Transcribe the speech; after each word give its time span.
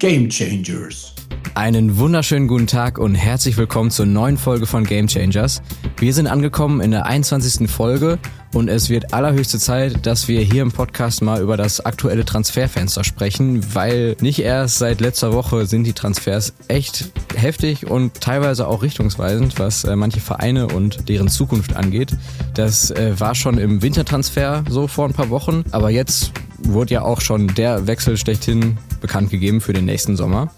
Game 0.00 0.30
Changers. 0.30 1.12
Einen 1.52 1.98
wunderschönen 1.98 2.48
guten 2.48 2.66
Tag 2.66 2.98
und 2.98 3.14
herzlich 3.14 3.58
willkommen 3.58 3.90
zur 3.90 4.06
neuen 4.06 4.38
Folge 4.38 4.64
von 4.64 4.84
Game 4.84 5.08
Changers. 5.08 5.60
Wir 5.98 6.14
sind 6.14 6.26
angekommen 6.26 6.80
in 6.80 6.90
der 6.90 7.04
21. 7.04 7.70
Folge 7.70 8.18
und 8.54 8.68
es 8.68 8.88
wird 8.88 9.12
allerhöchste 9.12 9.58
Zeit, 9.58 10.06
dass 10.06 10.26
wir 10.26 10.40
hier 10.40 10.62
im 10.62 10.72
Podcast 10.72 11.20
mal 11.20 11.42
über 11.42 11.58
das 11.58 11.84
aktuelle 11.84 12.24
Transferfenster 12.24 13.04
sprechen, 13.04 13.74
weil 13.74 14.16
nicht 14.22 14.38
erst 14.38 14.78
seit 14.78 15.02
letzter 15.02 15.34
Woche 15.34 15.66
sind 15.66 15.84
die 15.84 15.92
Transfers 15.92 16.54
echt 16.68 17.12
heftig 17.36 17.86
und 17.86 18.22
teilweise 18.22 18.68
auch 18.68 18.82
richtungsweisend, 18.82 19.58
was 19.58 19.84
äh, 19.84 19.96
manche 19.96 20.20
Vereine 20.20 20.68
und 20.68 21.10
deren 21.10 21.28
Zukunft 21.28 21.76
angeht. 21.76 22.16
Das 22.54 22.90
äh, 22.90 23.20
war 23.20 23.34
schon 23.34 23.58
im 23.58 23.82
Wintertransfer 23.82 24.64
so 24.66 24.86
vor 24.86 25.04
ein 25.06 25.12
paar 25.12 25.28
Wochen, 25.28 25.62
aber 25.72 25.90
jetzt 25.90 26.32
wurde 26.62 26.94
ja 26.94 27.02
auch 27.02 27.20
schon 27.20 27.48
der 27.48 27.86
Wechsel 27.86 28.16
schlechthin 28.16 28.78
bekannt 29.00 29.30
gegeben 29.30 29.60
für 29.60 29.72
den 29.72 29.84
nächsten 29.84 30.16
Sommer. 30.16 30.52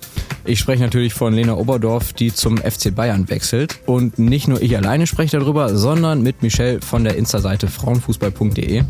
Ich 0.44 0.58
spreche 0.58 0.82
natürlich 0.82 1.14
von 1.14 1.32
Lena 1.32 1.54
Oberdorf, 1.54 2.12
die 2.12 2.34
zum 2.34 2.58
FC 2.58 2.94
Bayern 2.94 3.28
wechselt. 3.30 3.78
Und 3.86 4.18
nicht 4.18 4.48
nur 4.48 4.60
ich 4.60 4.76
alleine 4.76 5.06
spreche 5.06 5.38
darüber, 5.38 5.76
sondern 5.76 6.22
mit 6.22 6.42
Michelle 6.42 6.80
von 6.80 7.04
der 7.04 7.16
Insta-Seite 7.16 7.68
frauenfußball.de. 7.68 8.82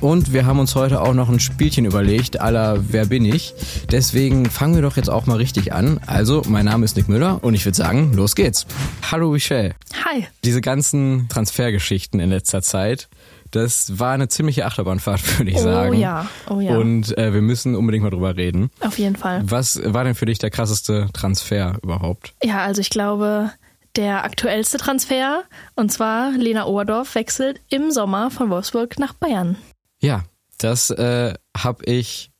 Und 0.00 0.32
wir 0.32 0.46
haben 0.46 0.60
uns 0.60 0.74
heute 0.74 1.00
auch 1.00 1.14
noch 1.14 1.28
ein 1.28 1.40
Spielchen 1.40 1.84
überlegt, 1.84 2.40
aller 2.40 2.84
Wer 2.88 3.06
bin 3.06 3.24
ich? 3.24 3.54
Deswegen 3.90 4.46
fangen 4.46 4.76
wir 4.76 4.82
doch 4.82 4.96
jetzt 4.96 5.10
auch 5.10 5.26
mal 5.26 5.36
richtig 5.36 5.72
an. 5.72 6.00
Also, 6.06 6.42
mein 6.48 6.66
Name 6.66 6.84
ist 6.84 6.96
Nick 6.96 7.08
Müller 7.08 7.42
und 7.42 7.54
ich 7.54 7.64
würde 7.64 7.76
sagen, 7.76 8.12
los 8.14 8.36
geht's. 8.36 8.66
Hallo 9.10 9.32
Michelle. 9.32 9.74
Hi. 10.04 10.26
Diese 10.44 10.60
ganzen 10.60 11.28
Transfergeschichten 11.28 12.20
in 12.20 12.30
letzter 12.30 12.62
Zeit, 12.62 13.08
das 13.50 13.98
war 13.98 14.12
eine 14.12 14.28
ziemliche 14.28 14.66
Achterbahnfahrt, 14.66 15.38
würde 15.38 15.50
ich 15.50 15.56
Oh 15.56 15.62
sagen. 15.62 15.94
ja, 15.98 16.28
oh 16.50 16.60
ja. 16.60 16.76
Und 16.76 17.16
äh, 17.18 17.32
wir 17.32 17.42
müssen 17.42 17.74
unbedingt 17.74 18.04
mal 18.04 18.10
drüber 18.10 18.36
reden. 18.36 18.70
Auf 18.80 18.98
jeden 18.98 19.16
Fall. 19.16 19.42
Was 19.44 19.80
war 19.84 20.04
denn 20.04 20.14
für 20.14 20.26
dich 20.26 20.38
der 20.38 20.50
krasseste 20.50 21.08
Transfer 21.12 21.78
überhaupt? 21.82 22.34
Ja, 22.42 22.58
also 22.62 22.80
ich 22.80 22.90
glaube, 22.90 23.50
der 23.96 24.24
aktuellste 24.24 24.78
Transfer, 24.78 25.42
und 25.74 25.90
zwar 25.92 26.30
Lena 26.32 26.66
Oberdorf 26.66 27.14
wechselt 27.14 27.60
im 27.70 27.90
Sommer 27.90 28.30
von 28.30 28.50
Wolfsburg 28.50 28.98
nach 28.98 29.14
Bayern. 29.14 29.56
Ja, 30.00 30.24
das 30.58 30.90
äh, 30.90 31.34
habe 31.56 31.84
ich 31.86 32.30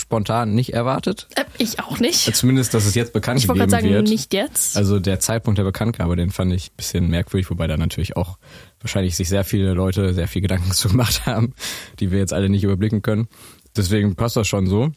spontan 0.00 0.54
nicht 0.54 0.72
erwartet. 0.72 1.28
Äh, 1.36 1.44
ich 1.58 1.78
auch 1.80 1.98
nicht. 2.00 2.34
Zumindest, 2.34 2.72
dass 2.72 2.86
es 2.86 2.94
jetzt 2.94 3.12
bekannt 3.12 3.38
Ich 3.40 3.48
wollte 3.48 3.60
gegeben 3.60 3.70
gerade 3.72 3.82
sagen, 3.84 3.94
wird. 3.94 4.08
nicht 4.08 4.32
jetzt. 4.32 4.76
Also 4.76 4.98
der 4.98 5.20
Zeitpunkt 5.20 5.58
der 5.58 5.64
Bekanntgabe, 5.64 6.16
den 6.16 6.30
fand 6.30 6.52
ich 6.54 6.70
ein 6.70 6.76
bisschen 6.76 7.08
merkwürdig, 7.08 7.50
wobei 7.50 7.66
da 7.66 7.76
natürlich 7.76 8.16
auch 8.16 8.38
wahrscheinlich 8.80 9.16
sich 9.16 9.28
sehr 9.28 9.44
viele 9.44 9.72
Leute 9.74 10.14
sehr 10.14 10.28
viel 10.28 10.42
Gedanken 10.42 10.70
zu 10.72 10.88
gemacht 10.88 11.26
haben, 11.26 11.54
die 11.98 12.10
wir 12.10 12.18
jetzt 12.18 12.32
alle 12.32 12.48
nicht 12.48 12.64
überblicken 12.64 13.02
können. 13.02 13.28
Deswegen 13.76 14.16
passt 14.16 14.36
das 14.36 14.48
schon 14.48 14.66
so. 14.66 14.90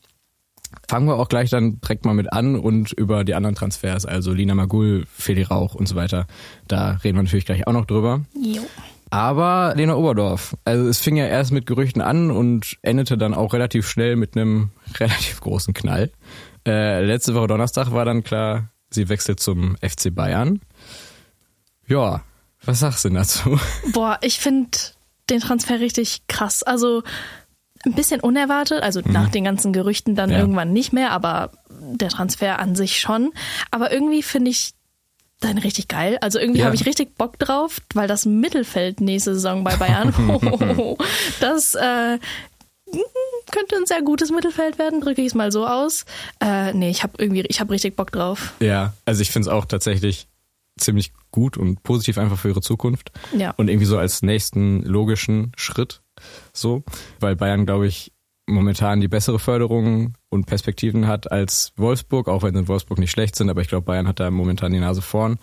Fangen 0.87 1.07
wir 1.07 1.15
auch 1.15 1.29
gleich 1.29 1.51
dann 1.51 1.79
direkt 1.81 2.03
mal 2.03 2.15
mit 2.15 2.33
an 2.33 2.55
und 2.55 2.91
über 2.93 3.23
die 3.23 3.35
anderen 3.35 3.55
Transfers, 3.55 4.05
also 4.05 4.33
Lina 4.33 4.55
Magul, 4.55 5.05
Feli 5.13 5.43
Rauch 5.43 5.75
und 5.75 5.87
so 5.87 5.95
weiter. 5.95 6.25
Da 6.67 6.99
reden 7.03 7.17
wir 7.17 7.23
natürlich 7.23 7.45
gleich 7.45 7.67
auch 7.67 7.73
noch 7.73 7.85
drüber. 7.85 8.21
Jo. 8.35 8.63
Aber 9.11 9.75
Lena 9.75 9.95
Oberdorf, 9.95 10.57
also 10.65 10.87
es 10.87 10.99
fing 10.99 11.15
ja 11.15 11.27
erst 11.27 11.51
mit 11.51 11.67
Gerüchten 11.67 12.01
an 12.01 12.31
und 12.31 12.77
endete 12.81 13.15
dann 13.15 13.35
auch 13.35 13.53
relativ 13.53 13.87
schnell 13.87 14.15
mit 14.15 14.35
einem 14.35 14.71
relativ 14.99 15.39
großen 15.41 15.75
Knall. 15.75 16.11
Äh, 16.65 17.05
letzte 17.05 17.35
Woche 17.35 17.47
Donnerstag 17.47 17.91
war 17.91 18.05
dann 18.05 18.23
klar, 18.23 18.69
sie 18.89 19.09
wechselt 19.09 19.39
zum 19.39 19.75
FC 19.77 20.13
Bayern. 20.13 20.61
Ja, 21.87 22.23
was 22.65 22.79
sagst 22.79 23.03
du 23.03 23.09
denn 23.09 23.15
dazu? 23.17 23.59
Boah, 23.91 24.17
ich 24.21 24.39
finde 24.39 24.69
den 25.29 25.39
Transfer 25.41 25.79
richtig 25.79 26.21
krass. 26.27 26.63
Also 26.63 27.03
ein 27.85 27.93
bisschen 27.93 28.21
unerwartet, 28.21 28.81
also 28.81 29.01
nach 29.05 29.29
den 29.29 29.43
ganzen 29.43 29.73
Gerüchten 29.73 30.15
dann 30.15 30.29
Mhm. 30.29 30.33
Ja. 30.35 30.39
irgendwann 30.41 30.71
nicht 30.73 30.93
mehr, 30.93 31.11
aber 31.11 31.51
der 31.69 32.09
Transfer 32.09 32.59
an 32.59 32.75
sich 32.75 32.99
schon. 32.99 33.33
Aber 33.71 33.91
irgendwie 33.91 34.23
finde 34.23 34.51
ich 34.51 34.73
den 35.43 35.57
richtig 35.57 35.89
geil. 35.89 36.17
Also 36.21 36.39
irgendwie 36.39 36.59
Ja. 36.61 36.67
habe 36.67 36.75
ich 36.75 36.85
richtig 36.85 37.17
Bock 37.17 37.37
drauf, 37.39 37.81
weil 37.93 38.07
das 38.07 38.25
Mittelfeld 38.25 39.01
nächste 39.01 39.33
Saison 39.33 39.65
bei 39.65 39.75
Bayern, 39.75 40.13
das 41.41 41.75
äh, 41.75 42.17
könnte 43.51 43.75
ein 43.75 43.85
sehr 43.85 44.01
gutes 44.01 44.31
Mittelfeld 44.31 44.79
werden, 44.79 45.01
drücke 45.01 45.21
ich 45.21 45.27
es 45.27 45.33
mal 45.35 45.51
so 45.51 45.67
aus. 45.67 46.05
Äh, 46.39 46.73
nee, 46.73 46.89
ich 46.89 47.03
habe 47.03 47.13
irgendwie, 47.17 47.41
ich 47.47 47.59
habe 47.59 47.71
richtig 47.71 47.95
Bock 47.97 48.11
drauf. 48.11 48.53
Ja, 48.61 48.93
also 49.05 49.21
ich 49.21 49.31
finde 49.31 49.49
es 49.49 49.53
auch 49.53 49.65
tatsächlich 49.65 50.27
ziemlich 50.77 51.13
gut 51.31 51.57
und 51.57 51.83
positiv 51.83 52.17
einfach 52.17 52.37
für 52.37 52.49
ihre 52.49 52.61
Zukunft. 52.61 53.11
Ja. 53.37 53.51
Und 53.51 53.69
irgendwie 53.69 53.85
so 53.85 53.97
als 53.97 54.21
nächsten 54.21 54.81
logischen 54.83 55.51
Schritt 55.55 56.01
so, 56.53 56.83
weil 57.19 57.35
Bayern, 57.35 57.65
glaube 57.65 57.87
ich, 57.87 58.11
momentan 58.45 58.99
die 58.99 59.07
bessere 59.07 59.39
Förderung 59.39 60.15
und 60.29 60.45
Perspektiven 60.45 61.07
hat 61.07 61.31
als 61.31 61.71
Wolfsburg, 61.77 62.27
auch 62.27 62.43
wenn 62.43 62.53
sie 62.53 62.59
in 62.59 62.67
Wolfsburg 62.67 62.99
nicht 62.99 63.11
schlecht 63.11 63.35
sind, 63.35 63.49
aber 63.49 63.61
ich 63.61 63.69
glaube, 63.69 63.85
Bayern 63.85 64.07
hat 64.07 64.19
da 64.19 64.29
momentan 64.31 64.73
die 64.73 64.79
Nase 64.79 65.01
vorn. 65.01 65.39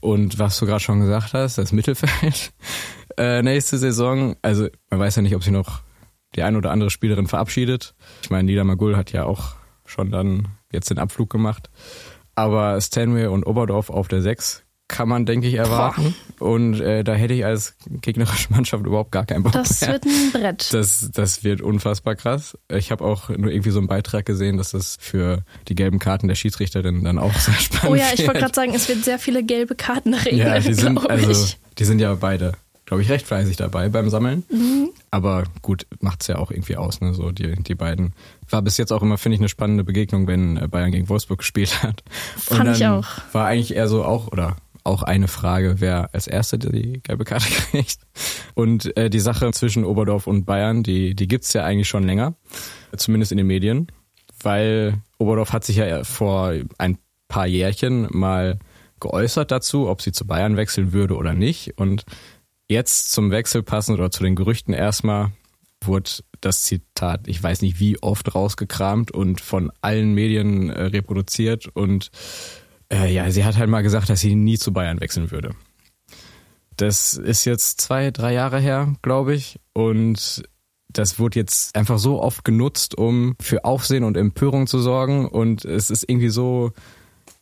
Und 0.00 0.38
was 0.38 0.58
du 0.58 0.66
gerade 0.66 0.80
schon 0.80 1.00
gesagt 1.00 1.32
hast, 1.32 1.56
das 1.56 1.72
Mittelfeld 1.72 2.52
äh, 3.16 3.42
nächste 3.42 3.78
Saison, 3.78 4.36
also 4.42 4.68
man 4.90 5.00
weiß 5.00 5.16
ja 5.16 5.22
nicht, 5.22 5.34
ob 5.34 5.42
sie 5.42 5.50
noch 5.50 5.80
die 6.34 6.42
eine 6.42 6.58
oder 6.58 6.70
andere 6.70 6.90
Spielerin 6.90 7.26
verabschiedet. 7.26 7.94
Ich 8.22 8.30
meine, 8.30 8.48
Lida 8.48 8.64
Magul 8.64 8.96
hat 8.96 9.12
ja 9.12 9.24
auch 9.24 9.54
schon 9.84 10.10
dann 10.10 10.48
jetzt 10.70 10.90
den 10.90 10.98
Abflug 10.98 11.30
gemacht. 11.30 11.70
Aber 12.34 12.80
Stanway 12.80 13.26
und 13.26 13.44
Oberdorf 13.44 13.90
auf 13.90 14.08
der 14.08 14.22
6 14.22 14.64
kann 14.88 15.08
man, 15.08 15.24
denke 15.24 15.46
ich, 15.46 15.54
erwarten. 15.54 16.14
Und 16.38 16.80
äh, 16.80 17.02
da 17.02 17.14
hätte 17.14 17.32
ich 17.32 17.44
als 17.44 17.76
gegnerische 17.86 18.52
Mannschaft 18.52 18.84
überhaupt 18.84 19.10
gar 19.10 19.24
keinen 19.24 19.42
Bock 19.42 19.52
Das 19.52 19.80
mehr. 19.80 19.92
wird 19.92 20.04
ein 20.04 20.32
Brett. 20.32 20.72
Das, 20.74 21.10
das 21.12 21.44
wird 21.44 21.62
unfassbar 21.62 22.14
krass. 22.14 22.58
Ich 22.68 22.90
habe 22.90 23.02
auch 23.04 23.30
nur 23.30 23.50
irgendwie 23.50 23.70
so 23.70 23.78
einen 23.78 23.88
Beitrag 23.88 24.26
gesehen, 24.26 24.58
dass 24.58 24.72
das 24.72 24.98
für 25.00 25.44
die 25.68 25.74
gelben 25.74 25.98
Karten 25.98 26.28
der 26.28 26.34
Schiedsrichterin 26.34 27.04
dann 27.04 27.18
auch 27.18 27.32
sehr 27.34 27.54
spannend 27.58 27.90
Oh 27.90 27.94
ja, 27.94 28.06
ich 28.12 28.26
wollte 28.26 28.40
gerade 28.40 28.54
sagen, 28.54 28.74
es 28.74 28.88
wird 28.88 29.02
sehr 29.04 29.18
viele 29.18 29.42
gelbe 29.42 29.74
Karten 29.74 30.12
regnen, 30.14 30.38
Ja, 30.46 30.58
die 30.58 30.74
sind, 30.74 30.98
also, 31.10 31.54
die 31.78 31.84
sind 31.84 31.98
ja 31.98 32.14
beide, 32.14 32.52
glaube 32.84 33.02
ich, 33.02 33.08
recht 33.08 33.26
fleißig 33.26 33.56
dabei 33.56 33.88
beim 33.88 34.10
Sammeln. 34.10 34.44
Mhm. 34.50 34.90
Aber 35.10 35.44
gut, 35.62 35.86
macht's 36.00 36.26
ja 36.26 36.36
auch 36.36 36.50
irgendwie 36.50 36.76
aus, 36.76 37.00
ne? 37.00 37.14
So 37.14 37.32
die, 37.32 37.54
die 37.62 37.74
beiden. 37.74 38.14
War 38.50 38.62
bis 38.62 38.76
jetzt 38.76 38.92
auch 38.92 39.02
immer, 39.02 39.16
finde 39.18 39.34
ich, 39.36 39.40
eine 39.40 39.48
spannende 39.48 39.84
Begegnung, 39.84 40.26
wenn 40.26 40.56
äh, 40.58 40.68
Bayern 40.68 40.90
gegen 40.90 41.08
Wolfsburg 41.08 41.38
gespielt 41.38 41.82
hat. 41.82 42.02
Und 42.50 42.56
Fand 42.58 42.76
ich 42.76 42.86
auch. 42.86 43.06
War 43.32 43.46
eigentlich 43.46 43.74
eher 43.74 43.88
so 43.88 44.04
auch, 44.04 44.28
oder 44.28 44.56
auch 44.84 45.02
eine 45.02 45.28
Frage, 45.28 45.76
wer 45.78 46.14
als 46.14 46.26
Erster 46.26 46.58
die 46.58 47.00
gelbe 47.02 47.24
Karte 47.24 47.46
kriegt. 47.70 47.98
Und 48.54 48.96
äh, 48.96 49.10
die 49.10 49.20
Sache 49.20 49.50
zwischen 49.52 49.84
Oberdorf 49.84 50.26
und 50.26 50.44
Bayern, 50.44 50.82
die, 50.82 51.14
die 51.14 51.28
gibt's 51.28 51.52
ja 51.52 51.64
eigentlich 51.64 51.88
schon 51.88 52.04
länger. 52.04 52.34
Zumindest 52.96 53.32
in 53.32 53.38
den 53.38 53.46
Medien. 53.46 53.86
Weil 54.42 55.00
Oberdorf 55.18 55.52
hat 55.52 55.64
sich 55.64 55.76
ja 55.76 56.04
vor 56.04 56.54
ein 56.78 56.98
paar 57.28 57.46
Jährchen 57.46 58.08
mal 58.10 58.58
geäußert 59.00 59.50
dazu, 59.50 59.88
ob 59.88 60.02
sie 60.02 60.12
zu 60.12 60.26
Bayern 60.26 60.56
wechseln 60.56 60.92
würde 60.92 61.16
oder 61.16 61.34
nicht. 61.34 61.78
Und 61.78 62.04
jetzt 62.68 63.12
zum 63.12 63.30
Wechsel 63.30 63.62
passend 63.62 63.98
oder 63.98 64.10
zu 64.10 64.22
den 64.22 64.36
Gerüchten 64.36 64.74
erstmal 64.74 65.30
wurde 65.86 66.10
das 66.40 66.64
Zitat, 66.64 67.28
ich 67.28 67.42
weiß 67.42 67.62
nicht 67.62 67.80
wie 67.80 68.00
oft 68.02 68.34
rausgekramt 68.34 69.10
und 69.10 69.40
von 69.40 69.72
allen 69.80 70.14
Medien 70.14 70.70
äh, 70.70 70.84
reproduziert 70.84 71.68
und 71.68 72.10
äh, 72.92 73.12
ja, 73.12 73.30
sie 73.30 73.44
hat 73.44 73.56
halt 73.56 73.70
mal 73.70 73.82
gesagt, 73.82 74.10
dass 74.10 74.20
sie 74.20 74.34
nie 74.34 74.58
zu 74.58 74.72
Bayern 74.72 75.00
wechseln 75.00 75.30
würde. 75.30 75.50
Das 76.76 77.14
ist 77.14 77.44
jetzt 77.44 77.80
zwei, 77.80 78.10
drei 78.10 78.32
Jahre 78.32 78.60
her, 78.60 78.94
glaube 79.02 79.34
ich. 79.34 79.58
Und 79.72 80.42
das 80.88 81.18
wurde 81.18 81.38
jetzt 81.38 81.74
einfach 81.74 81.98
so 81.98 82.20
oft 82.20 82.44
genutzt, 82.44 82.96
um 82.96 83.34
für 83.40 83.64
Aufsehen 83.64 84.04
und 84.04 84.16
Empörung 84.16 84.66
zu 84.66 84.78
sorgen. 84.78 85.26
Und 85.26 85.64
es 85.64 85.90
ist 85.90 86.08
irgendwie 86.08 86.28
so, 86.28 86.72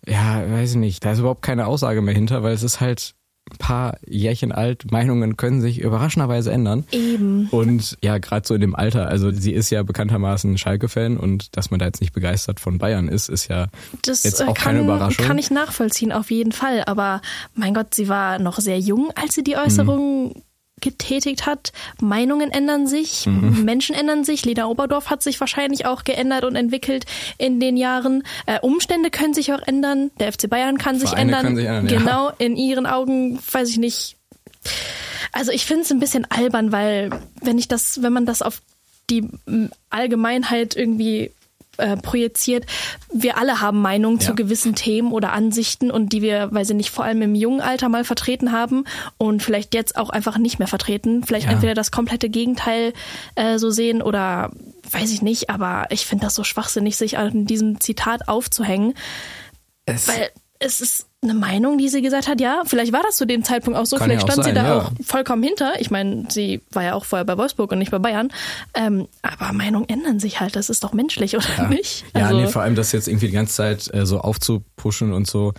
ja, 0.06 0.48
weiß 0.50 0.72
ich 0.72 0.76
nicht, 0.76 1.04
da 1.04 1.12
ist 1.12 1.18
überhaupt 1.18 1.42
keine 1.42 1.66
Aussage 1.66 2.00
mehr 2.00 2.14
hinter, 2.14 2.42
weil 2.42 2.54
es 2.54 2.62
ist 2.62 2.80
halt 2.80 3.14
paar 3.58 3.98
Jährchen 4.06 4.52
alt. 4.52 4.90
Meinungen 4.92 5.36
können 5.36 5.60
sich 5.60 5.80
überraschenderweise 5.80 6.52
ändern. 6.52 6.84
Eben. 6.92 7.48
Und 7.50 7.96
ja, 8.02 8.18
gerade 8.18 8.46
so 8.46 8.54
in 8.54 8.60
dem 8.60 8.74
Alter, 8.76 9.08
also 9.08 9.30
sie 9.32 9.52
ist 9.52 9.70
ja 9.70 9.82
bekanntermaßen 9.82 10.56
Schalke-Fan 10.56 11.16
und 11.16 11.56
dass 11.56 11.70
man 11.70 11.80
da 11.80 11.86
jetzt 11.86 12.00
nicht 12.00 12.12
begeistert 12.12 12.60
von 12.60 12.78
Bayern 12.78 13.08
ist, 13.08 13.28
ist 13.28 13.48
ja 13.48 13.66
Das 14.04 14.22
jetzt 14.22 14.40
äh, 14.40 14.44
auch 14.44 14.54
keine 14.54 14.78
kann, 14.78 14.84
Überraschung. 14.86 15.26
kann 15.26 15.38
ich 15.38 15.50
nachvollziehen, 15.50 16.12
auf 16.12 16.30
jeden 16.30 16.52
Fall. 16.52 16.84
Aber 16.86 17.20
mein 17.54 17.74
Gott, 17.74 17.94
sie 17.94 18.08
war 18.08 18.38
noch 18.38 18.58
sehr 18.60 18.78
jung, 18.78 19.10
als 19.16 19.34
sie 19.34 19.42
die 19.44 19.56
Äußerung 19.56 20.28
Mhm. 20.28 20.42
Getätigt 20.80 21.46
hat. 21.46 21.72
Meinungen 22.00 22.50
ändern 22.50 22.86
sich, 22.86 23.26
Mhm. 23.26 23.64
Menschen 23.64 23.94
ändern 23.94 24.24
sich. 24.24 24.44
Lena 24.44 24.66
Oberdorf 24.66 25.10
hat 25.10 25.22
sich 25.22 25.38
wahrscheinlich 25.40 25.86
auch 25.86 26.04
geändert 26.04 26.44
und 26.44 26.56
entwickelt 26.56 27.06
in 27.38 27.60
den 27.60 27.76
Jahren. 27.76 28.22
Äh, 28.46 28.60
Umstände 28.60 29.10
können 29.10 29.34
sich 29.34 29.52
auch 29.52 29.60
ändern. 29.66 30.10
Der 30.18 30.32
FC 30.32 30.48
Bayern 30.48 30.78
kann 30.78 30.98
sich 30.98 31.10
Vereine 31.10 31.32
ändern. 31.32 31.42
können 31.42 31.56
sich 31.56 31.66
ändern, 31.66 31.88
ja. 31.88 31.98
genau, 31.98 32.32
in 32.38 32.56
ihren 32.56 32.86
Augen, 32.86 33.38
weiß 33.52 33.68
ich 33.70 33.78
nicht. 33.78 34.16
Also 35.32 35.52
ich 35.52 35.64
finde 35.64 35.82
es 35.82 35.90
ein 35.92 36.00
bisschen 36.00 36.26
albern, 36.30 36.72
weil 36.72 37.10
wenn 37.40 37.58
ich 37.58 37.68
das, 37.68 38.02
wenn 38.02 38.12
man 38.12 38.26
das 38.26 38.42
auf 38.42 38.60
die 39.10 39.28
Allgemeinheit 39.90 40.76
irgendwie 40.76 41.32
äh, 41.80 41.96
projiziert. 41.96 42.66
Wir 43.12 43.36
alle 43.38 43.60
haben 43.60 43.80
Meinungen 43.82 44.18
Ja. 44.18 44.26
zu 44.26 44.34
gewissen 44.34 44.74
Themen 44.74 45.12
oder 45.12 45.32
Ansichten 45.32 45.90
und 45.90 46.12
die 46.12 46.22
wir, 46.22 46.48
weil 46.52 46.64
sie 46.64 46.74
nicht 46.74 46.90
vor 46.90 47.04
allem 47.04 47.22
im 47.22 47.34
jungen 47.34 47.60
Alter 47.60 47.88
mal 47.88 48.04
vertreten 48.04 48.52
haben 48.52 48.84
und 49.18 49.42
vielleicht 49.42 49.74
jetzt 49.74 49.96
auch 49.96 50.10
einfach 50.10 50.38
nicht 50.38 50.58
mehr 50.58 50.68
vertreten. 50.68 51.24
Vielleicht 51.24 51.46
Ja. 51.46 51.52
entweder 51.52 51.74
das 51.74 51.90
komplette 51.90 52.28
Gegenteil 52.28 52.92
äh, 53.34 53.58
so 53.58 53.70
sehen 53.70 54.02
oder 54.02 54.50
weiß 54.90 55.12
ich 55.12 55.22
nicht, 55.22 55.50
aber 55.50 55.86
ich 55.90 56.06
finde 56.06 56.26
das 56.26 56.34
so 56.34 56.44
schwachsinnig, 56.44 56.96
sich 56.96 57.18
an 57.18 57.46
diesem 57.46 57.80
Zitat 57.80 58.28
aufzuhängen. 58.28 58.94
Es, 59.86 60.08
Weil 60.08 60.30
es 60.58 60.80
ist 60.80 61.06
eine 61.22 61.34
Meinung, 61.34 61.76
die 61.76 61.88
sie 61.88 62.00
gesagt 62.00 62.28
hat, 62.28 62.40
ja, 62.40 62.62
vielleicht 62.64 62.92
war 62.92 63.02
das 63.02 63.16
zu 63.16 63.26
dem 63.26 63.44
Zeitpunkt 63.44 63.78
auch 63.78 63.84
so, 63.84 63.96
Kann 63.96 64.06
vielleicht 64.06 64.22
ja 64.22 64.28
auch 64.28 64.32
stand 64.32 64.44
sie 64.44 64.54
sein, 64.54 64.54
da 64.54 64.64
ja. 64.64 64.78
auch 64.78 64.92
vollkommen 65.04 65.42
hinter. 65.42 65.78
Ich 65.78 65.90
meine, 65.90 66.24
sie 66.30 66.62
war 66.72 66.82
ja 66.82 66.94
auch 66.94 67.04
vorher 67.04 67.26
bei 67.26 67.36
Wolfsburg 67.36 67.70
und 67.72 67.78
nicht 67.78 67.90
bei 67.90 67.98
Bayern. 67.98 68.28
Ähm, 68.74 69.06
aber 69.20 69.52
Meinungen 69.52 69.88
ändern 69.88 70.18
sich 70.18 70.40
halt, 70.40 70.56
das 70.56 70.70
ist 70.70 70.82
doch 70.82 70.94
menschlich, 70.94 71.36
oder 71.36 71.68
nicht? 71.68 72.06
ja, 72.14 72.26
Also, 72.26 72.40
nee, 72.40 72.46
vor 72.46 72.62
allem 72.62 72.74
das 72.74 72.92
jetzt 72.92 73.06
irgendwie 73.06 73.26
die 73.26 73.34
ganze 73.34 73.54
Zeit 73.54 73.92
äh, 73.92 74.06
so 74.06 74.20
aufzupushen 74.20 75.12
und 75.12 75.26
so. 75.26 75.52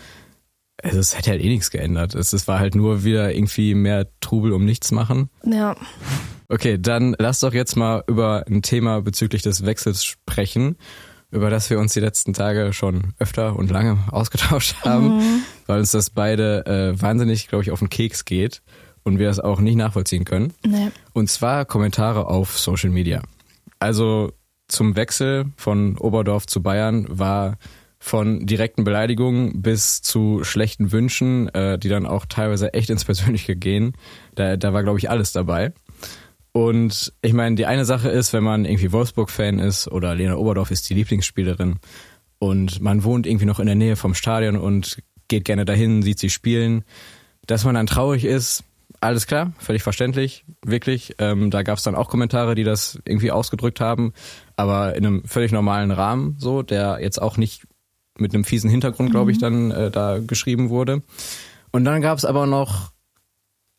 Also 0.81 0.97
es 0.97 1.15
hätte 1.15 1.29
halt 1.29 1.43
eh 1.43 1.49
nichts 1.49 1.69
geändert. 1.69 2.15
Es, 2.15 2.33
es 2.33 2.47
war 2.47 2.57
halt 2.57 2.73
nur 2.73 3.03
wieder 3.03 3.31
irgendwie 3.35 3.75
mehr 3.75 4.07
Trubel 4.19 4.53
um 4.53 4.65
nichts 4.65 4.91
machen. 4.91 5.29
ja. 5.45 5.75
Okay, 6.49 6.77
dann 6.77 7.15
lass 7.17 7.39
doch 7.39 7.53
jetzt 7.53 7.77
mal 7.77 8.03
über 8.07 8.43
ein 8.45 8.61
Thema 8.61 9.01
bezüglich 9.01 9.41
des 9.41 9.65
Wechsels 9.65 10.03
sprechen, 10.03 10.75
über 11.31 11.49
das 11.49 11.69
wir 11.69 11.79
uns 11.79 11.93
die 11.93 11.99
letzten 11.99 12.33
Tage 12.33 12.73
schon 12.73 13.13
öfter 13.17 13.55
und 13.55 13.71
lange 13.71 13.97
ausgetauscht 14.11 14.75
haben, 14.83 15.43
weil 15.65 15.79
uns 15.79 15.91
das 15.91 16.09
beide 16.09 16.65
äh, 16.65 17.01
wahnsinnig, 17.01 17.47
glaube 17.47 17.63
ich, 17.63 17.71
auf 17.71 17.79
den 17.79 17.89
Keks 17.89 18.25
geht 18.25 18.61
und 19.03 19.17
wir 19.17 19.27
das 19.27 19.39
auch 19.39 19.59
nicht 19.59 19.75
nachvollziehen 19.75 20.25
können. 20.25 20.53
Nee. 20.65 20.91
Und 21.13 21.29
zwar 21.29 21.65
Kommentare 21.65 22.27
auf 22.27 22.59
Social 22.59 22.89
Media. 22.89 23.21
Also 23.79 24.33
zum 24.67 24.95
Wechsel 24.95 25.45
von 25.57 25.97
Oberdorf 25.97 26.45
zu 26.45 26.61
Bayern 26.61 27.07
war 27.09 27.57
von 28.03 28.47
direkten 28.47 28.83
Beleidigungen 28.83 29.61
bis 29.61 30.01
zu 30.01 30.43
schlechten 30.43 30.91
Wünschen, 30.91 31.49
äh, 31.49 31.77
die 31.77 31.87
dann 31.87 32.07
auch 32.07 32.25
teilweise 32.25 32.73
echt 32.73 32.89
ins 32.89 33.05
Persönliche 33.05 33.55
gehen. 33.55 33.93
Da, 34.33 34.57
da 34.57 34.73
war, 34.73 34.81
glaube 34.81 34.97
ich, 34.97 35.09
alles 35.09 35.33
dabei. 35.33 35.71
Und 36.53 37.13
ich 37.21 37.33
meine, 37.33 37.55
die 37.55 37.65
eine 37.65 37.85
Sache 37.85 38.09
ist, 38.09 38.33
wenn 38.33 38.43
man 38.43 38.65
irgendwie 38.65 38.91
Wolfsburg-Fan 38.91 39.59
ist 39.59 39.87
oder 39.87 40.15
Lena 40.15 40.35
Oberdorf 40.35 40.71
ist 40.71 40.89
die 40.89 40.93
Lieblingsspielerin 40.93 41.79
und 42.39 42.81
man 42.81 43.03
wohnt 43.03 43.25
irgendwie 43.25 43.45
noch 43.45 43.59
in 43.59 43.67
der 43.67 43.75
Nähe 43.75 43.95
vom 43.95 44.13
Stadion 44.13 44.57
und 44.57 45.01
geht 45.29 45.45
gerne 45.45 45.63
dahin, 45.63 46.01
sieht 46.01 46.19
sie 46.19 46.29
spielen, 46.29 46.83
dass 47.47 47.63
man 47.63 47.75
dann 47.75 47.87
traurig 47.87 48.25
ist, 48.25 48.65
alles 48.99 49.27
klar, 49.27 49.53
völlig 49.57 49.81
verständlich, 49.81 50.45
wirklich. 50.63 51.15
Ähm, 51.17 51.49
da 51.49 51.63
gab 51.63 51.77
es 51.77 51.83
dann 51.83 51.95
auch 51.95 52.09
Kommentare, 52.09 52.53
die 52.53 52.63
das 52.63 52.99
irgendwie 53.05 53.31
ausgedrückt 53.31 53.79
haben, 53.79 54.13
aber 54.57 54.95
in 54.95 55.05
einem 55.05 55.23
völlig 55.25 55.51
normalen 55.51 55.91
Rahmen, 55.91 56.35
so, 56.37 56.61
der 56.61 56.99
jetzt 57.01 57.21
auch 57.21 57.37
nicht 57.37 57.65
mit 58.17 58.33
einem 58.33 58.43
fiesen 58.43 58.69
Hintergrund, 58.69 59.11
glaube 59.11 59.31
ich, 59.31 59.39
dann 59.39 59.71
äh, 59.71 59.89
da 59.89 60.19
geschrieben 60.19 60.69
wurde. 60.69 61.01
Und 61.71 61.85
dann 61.85 62.01
gab 62.01 62.17
es 62.17 62.25
aber 62.25 62.45
noch 62.45 62.90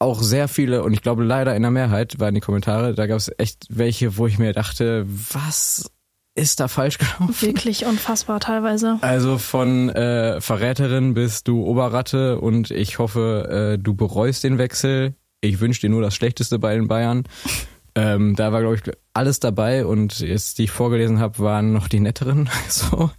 auch 0.02 0.20
sehr 0.20 0.49
viele, 0.49 0.82
und 0.82 0.93
ich 0.93 1.00
glaube 1.00 1.25
leider 1.25 1.56
in 1.56 1.62
der 1.62 1.70
Mehrheit 1.70 2.20
waren 2.20 2.34
die 2.34 2.40
Kommentare, 2.40 2.94
da 2.94 3.06
gab 3.06 3.16
es 3.16 3.31
echt 3.38 3.66
welche, 3.70 4.16
wo 4.19 4.26
ich 4.26 4.38
mir 4.38 4.52
dachte, 4.52 5.06
was 5.06 5.90
ist 6.34 6.60
da 6.60 6.69
falsch 6.69 6.99
gelaufen? 6.99 7.34
Wirklich 7.40 7.84
unfassbar 7.84 8.40
teilweise. 8.40 8.99
Also 9.00 9.38
von 9.38 9.90
äh, 9.90 10.40
Verräterin 10.40 11.14
bis 11.14 11.44
du 11.44 11.64
Oberratte 11.64 12.40
und 12.40 12.70
ich 12.70 12.99
hoffe, 12.99 13.75
äh, 13.75 13.78
du 13.78 13.94
bereust 13.94 14.44
den 14.44 14.58
Wechsel. 14.58 15.14
Ich 15.40 15.60
wünsche 15.60 15.81
dir 15.81 15.90
nur 15.90 16.02
das 16.02 16.14
Schlechteste 16.14 16.58
bei 16.58 16.75
den 16.75 16.88
Bayern. 16.88 17.25
Ähm, 17.94 18.37
da 18.37 18.52
war, 18.52 18.60
glaube 18.60 18.76
ich, 18.76 18.82
alles 19.12 19.38
dabei 19.38 19.84
und 19.84 20.20
jetzt, 20.20 20.58
die 20.58 20.64
ich 20.64 20.70
vorgelesen 20.70 21.19
habe, 21.19 21.40
waren 21.40 21.75
noch 21.75 21.88
die 21.88 22.00
netteren. 22.00 22.48
So. 22.70 23.10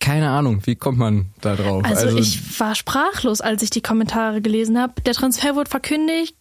Keine 0.00 0.30
Ahnung, 0.30 0.62
wie 0.66 0.76
kommt 0.76 0.98
man 0.98 1.26
da 1.42 1.54
drauf? 1.56 1.84
Also, 1.84 2.16
ich 2.16 2.58
war 2.58 2.74
sprachlos, 2.74 3.40
als 3.40 3.62
ich 3.62 3.70
die 3.70 3.82
Kommentare 3.82 4.40
gelesen 4.40 4.78
habe. 4.78 5.00
Der 5.02 5.12
Transfer 5.12 5.54
wurde 5.54 5.68
verkündigt. 5.70 6.34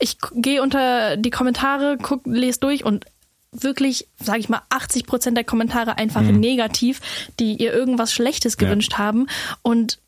Ich 0.00 0.18
gehe 0.34 0.60
unter 0.60 1.16
die 1.16 1.30
Kommentare, 1.30 1.96
guck, 2.02 2.26
lese 2.26 2.58
durch 2.60 2.84
und 2.84 3.06
wirklich, 3.52 4.08
sage 4.20 4.40
ich 4.40 4.48
mal, 4.48 4.62
80 4.68 5.06
Prozent 5.06 5.36
der 5.36 5.44
Kommentare 5.44 5.96
einfach 5.96 6.22
negativ, 6.22 7.00
die 7.38 7.54
ihr 7.54 7.72
irgendwas 7.72 8.12
Schlechtes 8.12 8.56
Ja. 8.60 8.66
gewünscht 8.66 8.94
haben. 8.98 9.28
Und 9.62 10.00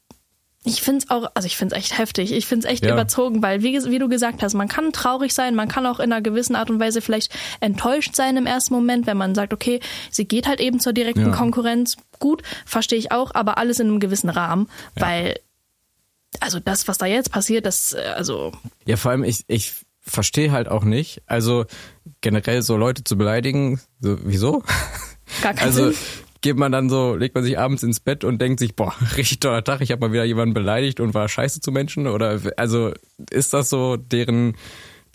ich 0.67 0.83
finde 0.83 1.05
es 1.05 1.11
auch, 1.11 1.31
also 1.35 1.47
ich 1.47 1.57
finde 1.57 1.75
es 1.77 1.81
echt 1.83 1.97
heftig. 1.99 2.33
Ich 2.33 2.47
finde 2.47 2.67
es 2.67 2.73
echt 2.73 2.85
Ja. 2.85 2.93
überzogen, 2.93 3.41
weil, 3.43 3.63
wie, 3.63 3.73
wie 3.85 3.99
du 3.99 4.09
gesagt 4.09 4.43
hast, 4.43 4.55
man 4.55 4.69
kann 4.69 4.93
traurig 4.93 5.33
sein, 5.33 5.55
man 5.55 5.69
kann 5.69 5.87
auch 5.87 6.01
in 6.01 6.13
einer 6.13 6.21
gewissen 6.21 6.57
Art 6.57 6.69
und 6.71 6.81
Weise 6.81 7.01
vielleicht 7.01 7.33
enttäuscht 7.61 8.15
sein 8.17 8.37
im 8.37 8.47
ersten 8.47 8.75
Moment, 8.75 9.07
wenn 9.07 9.17
man 9.17 9.35
sagt, 9.35 9.53
okay, 9.55 9.81
sie 10.11 10.27
geht 10.27 10.47
halt 10.49 10.61
eben 10.61 10.81
zur 10.81 10.93
direkten 10.93 11.27
Ja. 11.27 11.31
Konkurrenz. 11.31 11.97
Gut, 12.19 12.43
verstehe 12.65 12.99
ich 12.99 13.13
auch, 13.13 13.35
aber 13.35 13.59
alles 13.59 13.79
in 13.81 13.89
einem 13.89 14.01
gewissen 14.01 14.29
Rahmen, 14.29 14.69
weil, 14.97 15.39
also 16.41 16.59
das, 16.61 16.89
was 16.89 16.99
da 16.99 17.07
jetzt 17.07 17.31
passiert, 17.31 17.65
das, 17.65 17.93
äh, 17.93 18.01
also, 18.17 18.53
Ja, 18.87 18.97
vor 18.97 19.13
allem, 19.13 19.25
ich, 19.25 19.45
ich 19.47 19.73
verstehe 20.01 20.51
halt 20.53 20.69
auch 20.69 20.85
nicht. 20.85 21.23
Also 21.27 21.67
generell 22.21 22.63
so 22.63 22.77
Leute 22.77 23.05
zu 23.05 23.17
beleidigen, 23.17 23.81
so, 24.01 24.19
wieso? 24.25 24.63
gar 25.43 25.55
keinen 25.55 25.67
Also 25.67 25.91
Sinn. 25.91 25.99
Geht 26.47 26.57
man 26.57 26.71
dann 26.71 26.89
so, 26.89 27.17
legt 27.17 27.35
man 27.35 27.43
sich 27.43 27.59
abends 27.59 27.83
ins 27.83 27.99
Bett 27.99 28.23
und 28.23 28.41
denkt 28.41 28.61
sich, 28.61 28.77
boah, 28.77 28.95
richtig 29.17 29.41
toller 29.41 29.65
Tag, 29.65 29.81
ich 29.81 29.91
habe 29.91 30.01
mal 30.01 30.13
wieder 30.13 30.23
jemanden 30.23 30.55
beleidigt 30.55 31.01
und 31.01 31.13
war 31.13 31.29
scheiße 31.29 31.61
zu 31.61 31.73
Menschen? 31.73 32.07
Oder 32.07 32.39
also 32.57 32.93
ist 33.31 33.53
das 33.53 33.69
so 33.69 33.97
deren 33.97 34.57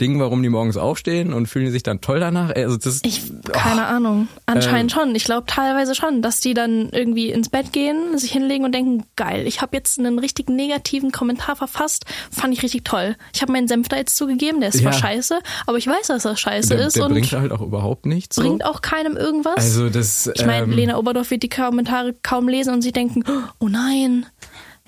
Ding, 0.01 0.19
warum 0.19 0.42
die 0.42 0.50
morgens 0.50 0.77
aufstehen 0.77 1.31
und 1.31 1.45
fühlen 1.48 1.65
die 1.65 1.71
sich 1.71 1.83
dann 1.83 2.01
toll 2.01 2.19
danach? 2.19 2.53
Also 2.56 2.75
das 2.77 3.00
Ich, 3.06 3.21
keine 3.53 3.86
Ahnung. 3.86 4.27
Anscheinend 4.48 4.92
Ähm. 4.94 5.00
schon. 5.00 5.15
Ich 5.15 5.24
glaube 5.25 5.45
teilweise 5.48 5.94
schon, 5.95 6.21
dass 6.21 6.39
die 6.39 6.53
dann 6.56 6.89
irgendwie 6.89 7.30
ins 7.30 7.50
Bett 7.50 7.71
gehen, 7.71 8.18
sich 8.18 8.31
hinlegen 8.31 8.65
und 8.65 8.74
denken, 8.74 9.03
geil, 9.15 9.45
ich 9.48 9.62
habe 9.62 9.77
jetzt 9.77 10.00
einen 10.00 10.18
richtig 10.19 10.50
negativen 10.50 11.12
Kommentar 11.12 11.56
verfasst, 11.56 12.06
fand 12.31 12.53
ich 12.53 12.63
richtig 12.63 12.83
toll. 12.83 13.15
Ich 13.33 13.42
habe 13.42 13.51
meinen 13.51 13.68
Senf 13.68 13.88
da 13.89 13.98
jetzt 13.98 14.18
zugegeben, 14.18 14.59
der 14.59 14.69
ist 14.69 14.80
zwar 14.80 14.92
Ja. 14.94 14.98
scheiße, 14.98 15.39
aber 15.68 15.77
ich 15.77 15.86
weiß, 15.88 16.07
dass 16.07 16.24
das 16.24 16.39
scheiße 16.39 16.75
der, 16.75 16.88
ist 16.88 16.95
der 16.98 17.06
und 17.06 17.13
bringt 17.13 17.31
halt 17.31 17.51
auch 17.51 17.62
überhaupt 17.62 18.06
nichts. 18.07 18.36
So. 18.38 18.42
bringt 18.42 18.65
auch 18.65 18.81
keinem 18.81 19.15
irgendwas. 19.18 19.56
Also 19.57 19.89
das 19.89 20.31
ich 20.33 20.45
meine, 20.45 20.63
ähm, 20.63 20.71
Lena 20.71 20.98
Oberdorf 20.98 21.30
wird 21.30 21.44
die 21.44 21.50
Kommentare 21.50 22.15
kaum 22.24 22.48
lesen 22.48 22.74
und 22.74 22.81
sie 22.81 22.92
denken, 22.92 23.24
oh 23.59 23.68
nein, 23.68 24.25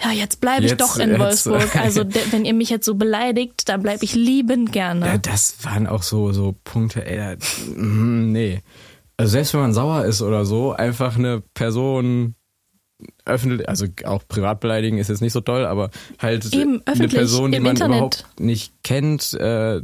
ja, 0.04 0.12
jetzt 0.12 0.42
bleibe 0.42 0.64
ich 0.66 0.72
Jetzt- 0.72 0.82
doch 0.82 0.98
in 0.98 1.10
jetzt- 1.12 1.20
Wolfsburg. 1.20 1.76
Also 1.76 2.04
wenn 2.32 2.46
ihr 2.46 2.54
mich 2.54 2.70
jetzt 2.70 2.86
so 2.86 2.96
beleidigt, 2.96 3.68
dann 3.70 3.82
bleibe 3.84 4.04
ich 4.04 4.16
liebend 4.16 4.72
gerne. 4.72 5.06
Ja, 5.06 5.18
das 5.18 5.56
waren 5.64 5.88
auch 5.88 6.04
so, 6.04 6.32
so 6.32 6.56
Punkte, 6.64 7.06
ey, 7.06 7.18
da, 7.18 7.36
mm, 7.76 8.32
nee. 8.32 8.62
Also 9.18 9.32
selbst 9.34 9.54
wenn 9.54 9.62
man 9.62 9.74
sauer 9.74 10.06
ist 10.06 10.22
oder 10.22 10.46
so, 10.46 10.74
einfach 10.74 11.18
eine 11.18 11.42
Person 11.54 12.36
öffentlich, 13.26 13.68
also 13.70 13.86
auch 14.06 14.24
privat 14.28 14.60
beleidigen 14.60 14.98
ist 14.98 15.10
jetzt 15.10 15.22
nicht 15.22 15.34
so 15.34 15.42
toll, 15.42 15.66
aber 15.66 15.90
halt 16.20 16.54
Eben, 16.54 16.82
eine 16.86 17.08
Person, 17.08 17.52
die 17.52 17.60
man 17.60 17.72
Internet. 17.72 17.96
überhaupt 17.98 18.26
nicht 18.40 18.74
kennt, 18.84 19.34
äh, 19.34 19.82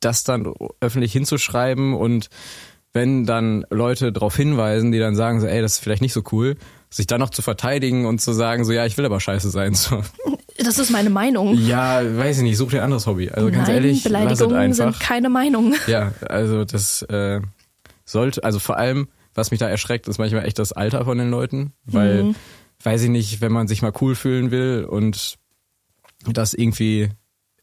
das 0.00 0.24
dann 0.24 0.52
öffentlich 0.80 1.12
hinzuschreiben 1.12 1.94
und 1.94 2.28
wenn 2.94 3.24
dann 3.24 3.64
Leute 3.70 4.12
darauf 4.12 4.36
hinweisen, 4.36 4.90
die 4.92 4.98
dann 4.98 5.14
sagen 5.16 5.40
so, 5.40 5.46
ey, 5.46 5.62
das 5.62 5.74
ist 5.74 5.78
vielleicht 5.78 6.02
nicht 6.02 6.12
so 6.12 6.22
cool, 6.32 6.56
sich 6.94 7.06
dann 7.06 7.20
noch 7.20 7.30
zu 7.30 7.40
verteidigen 7.42 8.06
und 8.06 8.20
zu 8.20 8.32
sagen 8.32 8.64
so, 8.64 8.72
ja, 8.72 8.84
ich 8.86 8.96
will 8.98 9.04
aber 9.06 9.18
scheiße 9.18 9.50
sein. 9.50 9.74
So. 9.74 10.02
Das 10.58 10.78
ist 10.78 10.90
meine 10.90 11.10
Meinung. 11.10 11.54
Ja, 11.56 12.02
weiß 12.04 12.36
ich 12.38 12.42
nicht, 12.42 12.56
such 12.58 12.70
dir 12.70 12.78
ein 12.80 12.84
anderes 12.84 13.06
Hobby. 13.06 13.30
Also 13.30 13.50
ganz 13.50 13.66
Nein, 13.68 13.76
ehrlich, 13.76 14.04
lass 14.04 14.22
es 14.34 14.38
Beleidigungen 14.38 14.56
einfach. 14.60 14.76
sind 14.76 15.00
keine 15.00 15.28
Meinung. 15.30 15.74
Ja, 15.86 16.12
also 16.28 16.64
das 16.64 17.02
äh, 17.02 17.40
sollte, 18.04 18.44
also 18.44 18.58
vor 18.58 18.76
allem, 18.76 19.08
was 19.34 19.50
mich 19.50 19.58
da 19.60 19.68
erschreckt, 19.68 20.06
ist 20.08 20.18
manchmal 20.18 20.44
echt 20.44 20.58
das 20.58 20.72
Alter 20.72 21.04
von 21.06 21.16
den 21.18 21.30
Leuten, 21.30 21.72
weil, 21.84 22.24
Mhm. 22.24 22.34
weiß 22.84 23.02
ich 23.02 23.08
nicht, 23.10 23.40
wenn 23.40 23.50
man 23.52 23.66
sich 23.66 23.80
mal 23.80 23.92
cool 24.02 24.14
fühlen 24.14 24.50
will 24.50 24.84
und 24.88 25.38
das 26.26 26.52
irgendwie 26.54 27.08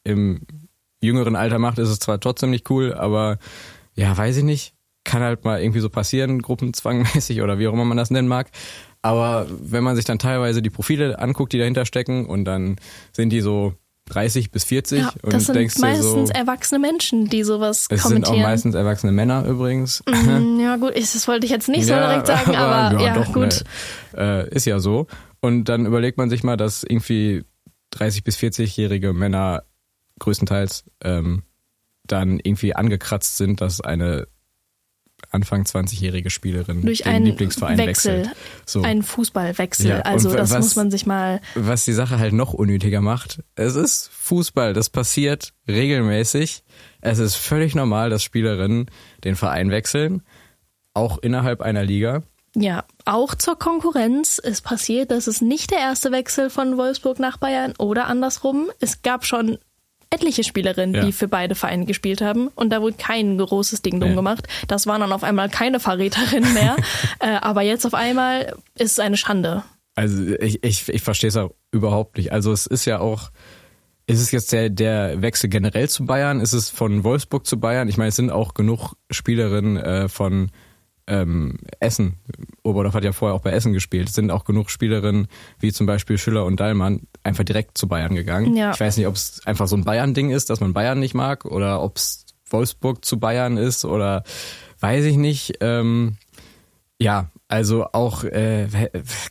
im 0.04 0.42
jüngeren 1.02 1.36
Alter 1.36 1.60
macht, 1.60 1.78
ist 1.78 1.90
es 1.90 2.00
zwar 2.00 2.20
trotzdem 2.20 2.50
nicht 2.50 2.70
cool, 2.72 2.94
aber 2.94 3.38
ja, 3.94 4.18
weiß 4.18 4.38
ich 4.38 4.44
nicht, 4.44 4.74
kann 5.06 5.22
halt 5.22 5.46
mal 5.46 5.62
irgendwie 5.62 5.80
so 5.80 5.90
passieren, 5.90 6.42
gruppenzwangmäßig 6.42 7.42
oder 7.42 7.60
wie 7.60 7.68
auch 7.68 7.74
immer 7.74 7.86
man 7.86 7.98
das 7.98 8.10
nennen 8.12 8.28
mag. 8.28 8.50
Aber 9.02 9.48
wenn 9.50 9.84
man 9.84 9.96
sich 9.96 10.06
dann 10.06 10.20
teilweise 10.20 10.62
die 10.62 10.70
Profile 10.70 11.20
anguckt, 11.20 11.54
die 11.54 11.58
dahinter 11.58 11.86
stecken 11.86 12.26
und 12.26 12.46
dann 12.46 12.76
sind 13.14 13.30
die 13.30 13.42
so 13.42 13.74
30 14.10 14.52
bis 14.52 14.64
40 14.66 15.00
Ja, 15.00 15.14
und 15.22 15.34
das 15.34 15.46
sind 15.46 15.56
denkst 15.56 15.78
meistens 15.78 16.30
so, 16.30 16.34
erwachsene 16.34 16.80
Menschen, 16.80 17.30
die 17.30 17.44
sowas 17.44 17.82
es 17.82 17.88
sind 17.88 18.02
kommentieren. 18.02 18.40
auch 18.40 18.44
meistens 18.44 18.76
erwachsene 18.76 19.12
Männer 19.12 19.46
übrigens. 19.46 20.04
Mm, 20.08 20.60
ja 20.64 20.76
gut, 20.78 20.96
ich, 20.96 21.14
das 21.14 21.28
wollte 21.28 21.46
ich 21.46 21.52
jetzt 21.52 21.70
nicht 21.70 21.86
so 21.86 21.94
Ja, 21.94 22.08
direkt 22.10 22.28
sagen, 22.28 22.56
aber, 22.56 23.02
ja, 23.02 23.14
doch, 23.14 23.32
gut. 23.32 23.64
Ne, 24.14 24.48
äh, 24.50 24.56
ist 24.56 24.66
ja 24.66 24.80
so. 24.80 25.08
Und 25.42 25.66
dann 25.66 25.86
überlegt 25.86 26.18
man 26.18 26.30
sich 26.30 26.44
mal, 26.44 26.58
dass 26.58 26.84
irgendwie 26.84 27.44
30 27.92 28.24
bis 28.24 28.38
40-jährige 28.38 29.14
Männer 29.14 29.64
größtenteils 30.20 30.84
ähm, 31.04 31.44
dann 32.06 32.40
irgendwie 32.44 32.76
angekratzt 32.76 33.38
sind, 33.38 33.62
dass 33.62 33.80
eine 33.80 34.28
Anfang 35.32 35.64
20-jährige 35.64 36.30
Spielerin 36.30 36.82
Durch 36.82 37.00
den 37.04 37.08
einen 37.14 37.26
Lieblingsverein 37.26 37.78
Wechsel, 37.78 38.20
wechselt. 38.20 38.36
So. 38.66 38.82
einen 38.82 39.04
Fußballwechsel. 39.04 39.88
Ja, 39.88 40.00
also 40.02 40.34
das 40.34 40.52
was- 40.52 40.60
muss 40.60 40.76
man 40.76 40.92
sich 40.92 41.06
mal. 41.06 41.42
was 41.56 41.86
die 41.86 41.94
Sache 41.94 42.20
halt 42.20 42.34
noch 42.34 42.54
unnötiger 42.54 43.02
macht, 43.02 43.44
es 43.56 43.76
ist 43.76 44.10
Fußball, 44.14 44.74
das 44.74 44.90
passiert 44.90 45.54
regelmäßig. 45.68 46.64
Es 47.02 47.20
ist 47.20 47.36
völlig 47.36 47.76
normal, 47.76 48.10
dass 48.10 48.24
Spielerinnen 48.24 48.90
den 49.24 49.36
Verein 49.36 49.72
wechseln, 49.72 50.24
auch 50.94 51.18
innerhalb 51.20 51.62
einer 51.62 51.84
Liga. 51.84 52.24
Ja, 52.56 52.84
auch 53.06 53.36
zur 53.36 53.58
Konkurrenz 53.60 54.40
ist 54.40 54.62
passiert, 54.64 55.12
dass 55.12 55.28
es 55.28 55.40
nicht 55.40 55.70
der 55.72 55.78
erste 55.78 56.12
Wechsel 56.12 56.50
von 56.50 56.78
Wolfsburg 56.78 57.20
nach 57.20 57.38
Bayern 57.38 57.74
oder 57.78 58.08
andersrum. 58.08 58.72
Es 58.80 59.04
gab 59.04 59.24
schon 59.26 59.60
etliche 60.12 60.44
Spielerinnen, 60.44 60.96
Ja. 60.96 61.06
die 61.06 61.12
für 61.12 61.28
beide 61.28 61.56
Vereine 61.56 61.86
gespielt 61.86 62.22
haben. 62.22 62.48
Und 62.56 62.72
da 62.72 62.82
wurde 62.82 62.98
kein 62.98 63.38
großes 63.38 63.82
Ding 63.82 64.00
drum 64.00 64.10
Nee. 64.12 64.16
gemacht. 64.16 64.48
Das 64.68 64.88
waren 64.88 65.02
dann 65.02 65.12
auf 65.12 65.24
einmal 65.24 65.50
keine 65.50 65.80
Verräterinnen 65.80 66.54
mehr. 66.54 66.76
äh, 67.20 67.36
aber 67.42 67.62
jetzt 67.62 67.86
auf 67.86 67.94
einmal 67.94 68.54
ist 68.76 68.94
es 68.94 69.00
eine 69.00 69.18
Schande. 69.18 69.64
Also 69.96 70.34
ich, 70.40 70.64
ich, 70.64 70.90
ich 70.90 71.02
verstehe 71.02 71.28
es 71.28 71.38
auch 71.38 71.52
überhaupt 71.72 72.18
nicht. 72.18 72.32
Also 72.32 72.52
es 72.52 72.66
ist 72.66 72.86
ja 72.86 73.00
auch, 73.00 73.32
ist 74.08 74.20
es 74.22 74.32
jetzt 74.32 74.52
der, 74.52 74.70
der 74.70 75.22
Wechsel 75.22 75.50
generell 75.50 75.90
zu 75.90 76.06
Bayern? 76.06 76.40
Ist 76.40 76.54
es 76.54 76.70
von 76.70 77.04
Wolfsburg 77.04 77.46
zu 77.46 77.60
Bayern? 77.60 77.88
Ich 77.90 77.98
meine, 77.98 78.10
es 78.10 78.16
sind 78.16 78.32
auch 78.32 78.54
genug 78.56 78.94
Spielerinnen 79.12 79.78
äh, 79.78 80.10
von 80.10 80.50
ähm, 81.10 81.58
Essen. 81.80 82.16
Oberdorf 82.64 82.94
hat 82.94 83.04
ja 83.04 83.12
vorher 83.12 83.36
auch 83.36 83.42
bei 83.42 83.52
Essen 83.52 83.74
gespielt. 83.74 84.10
Es 84.10 84.16
sind 84.16 84.32
auch 84.32 84.46
genug 84.46 84.70
Spielerinnen 84.70 85.28
wie 85.60 85.74
zum 85.74 85.86
Beispiel 85.86 86.18
Schüller 86.18 86.46
und 86.46 86.60
Dallmann 86.60 87.02
einfach 87.24 87.44
direkt 87.44 87.78
zu 87.78 87.88
Bayern 87.88 88.16
gegangen. 88.16 88.56
Ja. 88.56 88.72
Ich 88.72 88.80
weiß 88.80 88.98
nicht, 88.98 89.08
ob 89.08 89.16
es 89.16 89.42
einfach 89.46 89.68
so 89.68 89.76
ein 89.76 89.84
Bayern-Ding 89.84 90.30
ist, 90.30 90.50
dass 90.50 90.60
man 90.60 90.74
Bayern 90.74 91.00
nicht 91.00 91.14
mag 91.14 91.46
oder 91.46 91.82
ob 91.82 91.98
es 91.98 92.26
Wolfsburg 92.50 93.04
zu 93.04 93.20
Bayern 93.20 93.58
ist 93.58 93.86
oder 93.86 94.24
weiß 94.80 95.06
ich 95.06 95.18
nicht. 95.18 95.56
Ähm, 95.62 96.18
ja, 97.00 97.32
also 97.48 97.88
auch, 97.94 98.24
äh, 98.24 98.68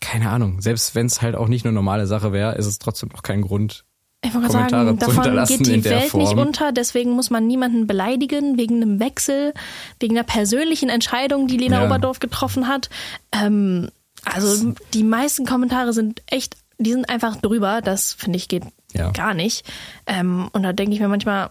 keine 0.01 0.31
Ahnung, 0.31 0.61
selbst 0.61 0.95
wenn 0.95 1.07
es 1.07 1.23
halt 1.23 1.37
auch 1.37 1.49
nicht 1.49 1.65
eine 1.65 1.73
normale 1.73 2.07
Sache 2.07 2.33
wäre, 2.33 2.57
ist 2.57 2.67
es 2.67 2.79
trotzdem 2.79 3.11
auch 3.15 3.23
kein 3.23 3.43
Grund. 3.43 3.85
Ich 4.25 4.35
wollte 4.35 4.51
sagen, 4.51 4.99
davon 4.99 5.47
geht 5.47 5.67
die 5.67 5.85
Welt 5.85 6.13
nicht 6.15 6.29
Form. 6.31 6.39
unter, 6.39 6.73
deswegen 6.73 7.13
muss 7.13 7.31
man 7.31 7.47
niemanden 7.47 7.87
beleidigen 7.87 8.59
wegen 8.59 8.83
einem 8.83 8.99
Wechsel, 8.99 9.55
wegen 10.01 10.17
einer 10.17 10.25
persönlichen 10.27 10.89
Entscheidung, 10.89 11.47
die 11.47 11.57
Lena 11.57 11.81
Ja. 11.81 11.87
Oberdorf 11.87 12.19
getroffen 12.19 12.67
hat. 12.67 12.91
Ähm, 13.31 13.91
also 14.25 14.75
die 14.93 15.05
meisten 15.05 15.47
Kommentare 15.47 15.93
sind 15.93 16.23
echt, 16.27 16.57
die 16.79 16.91
sind 16.93 17.09
einfach 17.09 17.37
drüber. 17.37 17.81
Das 17.81 18.13
finde 18.13 18.39
ich 18.39 18.49
geht 18.49 18.65
Ja. 18.93 19.11
gar 19.13 19.35
nicht. 19.35 19.65
Ähm, 20.07 20.49
und 20.53 20.65
da 20.65 20.73
denke 20.73 20.95
ich 20.95 21.01
mir 21.01 21.09
manchmal, 21.09 21.51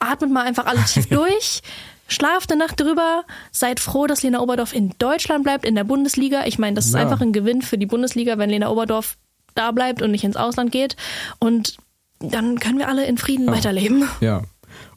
atmet 0.00 0.30
mal 0.32 0.44
einfach 0.44 0.66
alle 0.66 0.84
tief 0.84 1.06
durch. 1.10 1.62
Schlaft 2.08 2.50
eine 2.50 2.58
Nacht 2.64 2.80
drüber, 2.80 3.22
seid 3.52 3.78
froh, 3.78 4.08
dass 4.08 4.24
Lena 4.24 4.40
Oberdorf 4.40 4.74
in 4.74 4.92
Deutschland 4.98 5.44
bleibt, 5.44 5.64
in 5.64 5.76
der 5.76 5.84
Bundesliga. 5.84 6.44
Ich 6.46 6.58
meine, 6.58 6.74
das 6.74 6.86
ist 6.86 6.94
Ja. 6.94 7.00
einfach 7.02 7.20
ein 7.20 7.32
Gewinn 7.32 7.62
für 7.62 7.78
die 7.78 7.86
Bundesliga, 7.86 8.36
wenn 8.36 8.50
Lena 8.50 8.68
Oberdorf 8.68 9.16
da 9.54 9.70
bleibt 9.70 10.02
und 10.02 10.10
nicht 10.10 10.24
ins 10.24 10.34
Ausland 10.36 10.72
geht. 10.72 10.96
Und 11.38 11.76
dann 12.20 12.58
können 12.60 12.78
wir 12.78 12.88
alle 12.88 13.06
in 13.06 13.18
Frieden 13.18 13.46
weiterleben. 13.46 14.08
Ja. 14.20 14.42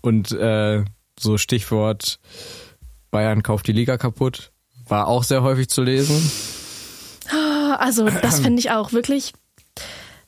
Und 0.01 0.31
äh, 0.31 0.83
so 1.19 1.37
Stichwort 1.37 2.19
Bayern 3.11 3.43
kauft 3.43 3.67
die 3.67 3.71
Liga 3.71 3.97
kaputt, 3.97 4.51
war 4.87 5.07
auch 5.07 5.23
sehr 5.23 5.43
häufig 5.43 5.69
zu 5.69 5.83
lesen. 5.83 6.31
Also, 7.77 8.09
das 8.09 8.39
finde 8.39 8.59
ich 8.59 8.71
auch 8.71 8.91
wirklich. 8.93 9.33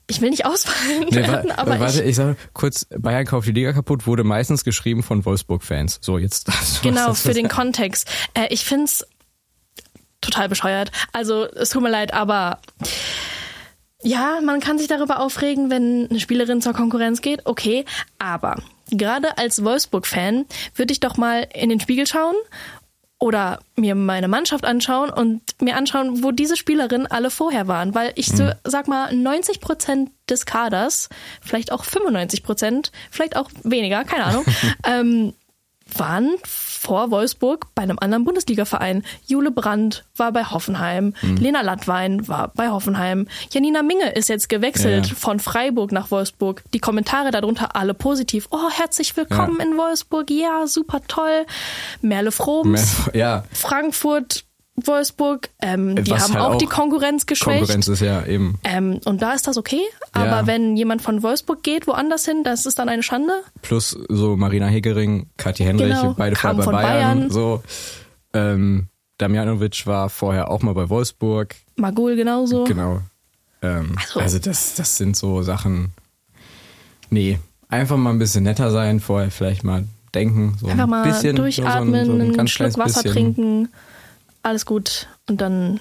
Ich 0.07 0.21
will 0.21 0.29
nicht 0.29 0.45
ausfallen 0.45 1.05
Nee, 1.09 1.15
werden, 1.15 1.51
aber 1.51 1.79
warte, 1.79 2.03
ich, 2.03 2.09
ich 2.09 2.15
sage 2.15 2.37
kurz, 2.53 2.85
Bayern 2.95 3.25
kauft 3.25 3.47
die 3.47 3.53
Liga 3.53 3.73
kaputt, 3.73 4.05
wurde 4.05 4.23
meistens 4.23 4.63
geschrieben 4.63 5.01
von 5.01 5.25
Wolfsburg-Fans. 5.25 5.97
So, 6.01 6.19
jetzt 6.19 6.47
du 6.83 6.89
genau, 6.89 7.09
was 7.09 7.21
für 7.21 7.33
den. 7.33 7.47
Kontext. 7.47 8.07
Äh, 8.35 8.47
ich 8.49 8.65
finde 8.65 8.85
es 8.85 9.07
total 10.21 10.47
bescheuert. 10.47 10.91
Also, 11.11 11.45
es 11.45 11.69
tut 11.69 11.81
mir 11.81 11.89
leid, 11.89 12.13
aber 12.13 12.59
ja, 14.05 14.39
man 14.43 14.59
kann 14.59 14.77
sich 14.77 14.87
darüber 14.87 15.19
aufregen, 15.19 15.71
wenn 15.71 16.07
eine 16.09 16.19
Spielerin 16.19 16.61
zur 16.61 16.73
Konkurrenz 16.73 17.21
geht, 17.21 17.45
okay, 17.45 17.85
aber 18.19 18.57
gerade 18.91 19.37
als 19.39 19.63
Wolfsburg-Fan 19.63 20.45
würde 20.75 20.93
ich 20.93 20.99
doch 20.99 21.17
mal 21.17 21.47
in 21.53 21.69
den 21.69 21.79
Spiegel 21.79 22.05
schauen 22.05 22.35
oder 23.17 23.59
mir 23.75 23.95
meine 23.95 24.27
Mannschaft 24.27 24.63
anschauen 24.63 25.09
und 25.09 25.41
mir 25.59 25.75
anschauen, 25.75 26.23
wo 26.23 26.31
diese 26.31 26.55
Spielerinnen 26.55 27.07
alle 27.07 27.31
vorher 27.31 27.67
waren. 27.67 27.95
Weil 27.95 28.11
ich 28.15 28.27
so, 28.27 28.51
sag 28.63 28.87
mal, 28.87 29.15
90 29.15 29.61
Prozent 29.61 30.11
des 30.29 30.45
Kaders, 30.45 31.09
vielleicht 31.41 31.71
auch 31.71 31.83
95 31.83 32.43
Prozent, 32.43 32.91
vielleicht 33.09 33.35
auch 33.35 33.49
weniger, 33.63 34.03
keine 34.03 34.25
Ahnung, 34.25 34.45
ähm, 34.85 35.33
waren 35.93 36.35
vor 36.45 37.11
Wolfsburg 37.11 37.67
bei 37.75 37.83
einem 37.83 37.97
anderen 37.99 38.25
Bundesliga-Verein. 38.25 39.03
Jule 39.27 39.51
Brandt 39.51 40.03
war 40.15 40.31
bei 40.31 40.43
Hoffenheim, 40.43 41.13
Lena 41.21 41.61
Lattwein 41.61 42.27
war 42.27 42.51
bei 42.55 42.69
Hoffenheim, 42.69 43.27
Janina 43.51 43.81
Minge 43.83 44.11
ist 44.13 44.29
jetzt 44.29 44.49
gewechselt 44.49 45.07
Ja, 45.07 45.15
von 45.15 45.39
Freiburg 45.39 45.91
nach 45.91 46.11
Wolfsburg. 46.11 46.63
Die 46.73 46.79
Kommentare 46.79 47.31
darunter 47.31 47.75
alle 47.75 47.93
positiv. 47.93 48.47
Oh, 48.51 48.69
herzlich 48.71 49.15
willkommen 49.15 49.57
Ja. 49.59 49.65
in 49.65 49.77
Wolfsburg. 49.77 50.29
Ja, 50.31 50.67
super 50.67 51.01
toll. 51.07 51.45
Merle 52.01 52.31
Froms, 52.31 53.05
Mehr- 53.07 53.15
Ja, 53.15 53.43
Frankfurt, 53.51 54.44
Wolfsburg, 54.83 55.49
ähm, 55.61 55.95
die 56.03 56.11
Was 56.11 56.23
haben 56.23 56.33
halt 56.33 56.43
auch, 56.45 56.57
die 56.57 56.65
Konkurrenz 56.65 57.25
geschwächt. 57.25 57.59
Konkurrenz 57.59 57.87
ist 57.87 58.01
ja 58.01 58.25
eben 58.25 58.59
Ähm, 58.63 58.99
und 59.05 59.21
da 59.21 59.31
ist 59.33 59.47
das 59.47 59.57
okay. 59.57 59.81
Aber 60.11 60.25
Ja. 60.25 60.47
wenn 60.47 60.75
jemand 60.75 61.01
von 61.01 61.23
Wolfsburg 61.23 61.63
geht, 61.63 61.87
woanders 61.87 62.25
hin, 62.25 62.43
das 62.43 62.65
ist 62.65 62.77
dann 62.79 62.89
eine 62.89 63.01
Schande. 63.03 63.33
plus 63.61 63.97
so 64.09 64.35
Marina 64.35 64.67
Hegering, 64.67 65.27
Katja 65.37 65.65
Henrich, 65.65 65.87
Genau, 65.95 66.13
beide 66.17 66.35
kam 66.35 66.61
vorher 66.61 66.71
bei 66.73 66.81
Bayern. 66.83 67.17
Bayern. 67.19 67.31
So, 67.31 67.63
ähm, 68.33 68.87
Damjanovic 69.17 69.87
war 69.87 70.09
vorher 70.09 70.51
auch 70.51 70.61
mal 70.61 70.73
bei 70.73 70.89
Wolfsburg. 70.89 71.55
Magul 71.77 72.17
genauso. 72.17 72.65
Genau. 72.65 73.01
Ähm, 73.61 73.95
Also- 73.97 74.19
also 74.19 74.39
das, 74.39 74.75
das 74.75 74.97
sind 74.97 75.15
so 75.15 75.41
Sachen. 75.41 75.93
Nee, 77.09 77.39
einfach 77.69 77.95
mal 77.97 78.09
ein 78.09 78.19
bisschen 78.19 78.43
netter 78.43 78.71
sein, 78.71 78.99
vorher 78.99 79.31
vielleicht 79.31 79.63
mal 79.63 79.85
denken. 80.13 80.57
So 80.59 80.67
Einfach 80.67 80.83
ein 80.83 80.89
mal 80.89 81.03
bisschen, 81.07 81.35
durchatmen, 81.37 82.05
so 82.05 82.11
ein, 82.11 82.17
so 82.19 82.25
ein 82.25 82.33
ganz 82.33 82.49
Schluck 82.51 82.77
Wasser 82.77 83.03
bisschen. 83.03 83.11
trinken, 83.35 83.69
alles 84.45 84.65
gut. 84.65 85.07
Und 85.27 85.41
dann, 85.41 85.79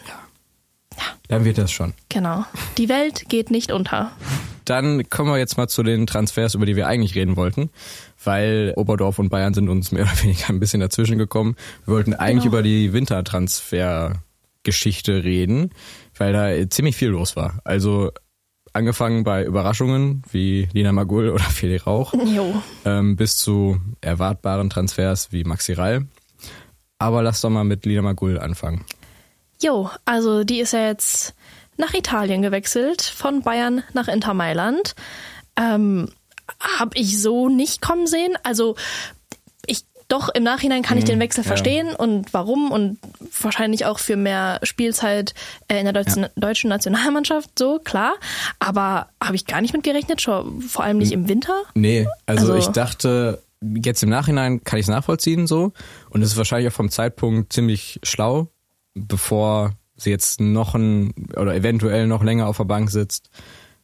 Dann 1.29 1.45
wird 1.45 1.59
das 1.59 1.71
schon. 1.73 1.93
genau. 2.09 2.45
Die 2.79 2.89
Welt 2.89 3.29
geht 3.29 3.51
nicht 3.51 3.71
unter. 3.73 4.13
Dann 4.65 5.09
kommen 5.11 5.31
wir 5.31 5.37
jetzt 5.39 5.59
mal 5.59 5.69
zu 5.69 5.83
den 5.83 6.07
Transfers, 6.07 6.55
über 6.55 6.65
die 6.65 6.75
wir 6.77 6.87
eigentlich 6.87 7.15
reden 7.15 7.37
wollten, 7.37 7.69
weil 8.25 8.73
Oberdorf 8.77 9.19
und 9.19 9.29
Bayern 9.29 9.53
sind 9.53 9.69
uns 9.69 9.93
mehr 9.93 10.05
oder 10.05 10.23
weniger 10.23 10.49
ein 10.49 10.61
bisschen 10.61 10.81
dazwischen 10.81 11.19
gekommen. 11.19 11.57
Wir 11.85 11.93
wollten 11.95 12.15
eigentlich 12.15 12.45
Genau. 12.45 12.55
über 12.57 12.63
die 12.63 12.93
Wintertransfergeschichte 12.95 15.25
reden, 15.25 15.71
weil 16.17 16.33
da 16.33 16.71
ziemlich 16.71 16.97
viel 16.97 17.09
los 17.09 17.37
war. 17.37 17.61
Also 17.65 18.13
angefangen 18.73 19.25
bei 19.25 19.45
Überraschungen 19.45 20.23
wie 20.33 20.69
Lina 20.73 20.93
Magul 20.93 21.29
oder 21.31 21.45
Feli 21.45 21.77
Rauch, 21.77 22.15
ähm, 22.87 23.17
bis 23.17 23.37
zu 23.37 23.79
erwartbaren 24.01 24.71
Transfers 24.71 25.33
wie 25.33 25.45
Maxi 25.45 25.75
Rall. 25.75 26.07
Aber 27.05 27.23
lass 27.23 27.43
doch 27.43 27.51
mal 27.51 27.65
mit 27.65 27.85
Lina 27.85 28.01
Magul 28.01 28.39
anfangen. 28.39 28.83
Jo, 29.63 29.91
also 30.07 30.43
die 30.43 30.59
ist 30.61 30.73
ja 30.73 30.87
jetzt 30.87 31.35
nach 31.77 31.93
Italien 31.93 32.41
gewechselt, 32.41 33.03
von 33.03 33.43
Bayern 33.43 33.83
nach 33.93 34.09
Inter 34.09 34.33
Mailand. 34.33 34.95
Ähm, 35.55 36.09
hab 36.79 36.97
ich 36.97 37.21
so 37.21 37.51
nicht 37.51 37.83
kommen 37.83 38.07
sehen. 38.07 38.39
Also 38.43 38.77
ich 39.67 39.85
doch 40.09 40.31
im 40.31 40.45
Nachhinein 40.45 40.81
kann 40.81 40.97
ich 40.97 41.05
den 41.05 41.21
Wechsel 41.21 41.45
ja. 41.45 41.49
verstehen 41.49 41.95
und 41.95 42.33
warum 42.33 42.71
und 42.71 42.99
wahrscheinlich 43.43 43.85
auch 43.85 43.99
für 43.99 44.17
mehr 44.17 44.61
Spielzeit 44.63 45.35
äh, 45.69 45.77
in 45.77 45.85
der 45.85 45.93
deutschen, 45.93 46.27
deutschen 46.37 46.71
Nationalmannschaft, 46.71 47.51
so 47.59 47.81
klar. 47.81 48.15
Aber 48.61 49.09
habe 49.23 49.37
ich 49.37 49.45
gar 49.45 49.61
nicht 49.61 49.75
mit 49.75 49.83
gerechnet, 49.83 50.23
vor 50.23 50.45
allem 50.79 50.97
nicht 50.97 51.13
im 51.13 51.29
Winter. 51.29 51.65
Nee, 51.75 52.07
also, 52.25 52.53
Also- 52.53 52.57
ich 52.57 52.69
dachte, 52.69 53.43
jetzt 53.83 54.03
im 54.03 54.09
Nachhinein 54.11 54.63
kann 54.65 54.79
ich 54.79 54.85
es 54.87 54.91
nachvollziehen 54.91 55.47
so. 55.47 55.73
Und 56.11 56.23
es 56.23 56.33
ist 56.33 56.37
wahrscheinlich 56.37 56.69
auch 56.73 56.77
vom 56.77 56.91
Zeitpunkt 56.91 57.53
ziemlich 57.53 58.01
schlau, 58.03 58.49
bevor 58.95 59.73
sie 59.97 60.11
jetzt 60.11 60.41
noch 60.41 60.75
ein 60.75 61.13
oder 61.37 61.55
eventuell 61.55 62.07
noch 62.07 62.23
länger 62.23 62.47
auf 62.49 62.57
der 62.57 62.65
Bank 62.65 62.91
sitzt, 62.91 63.31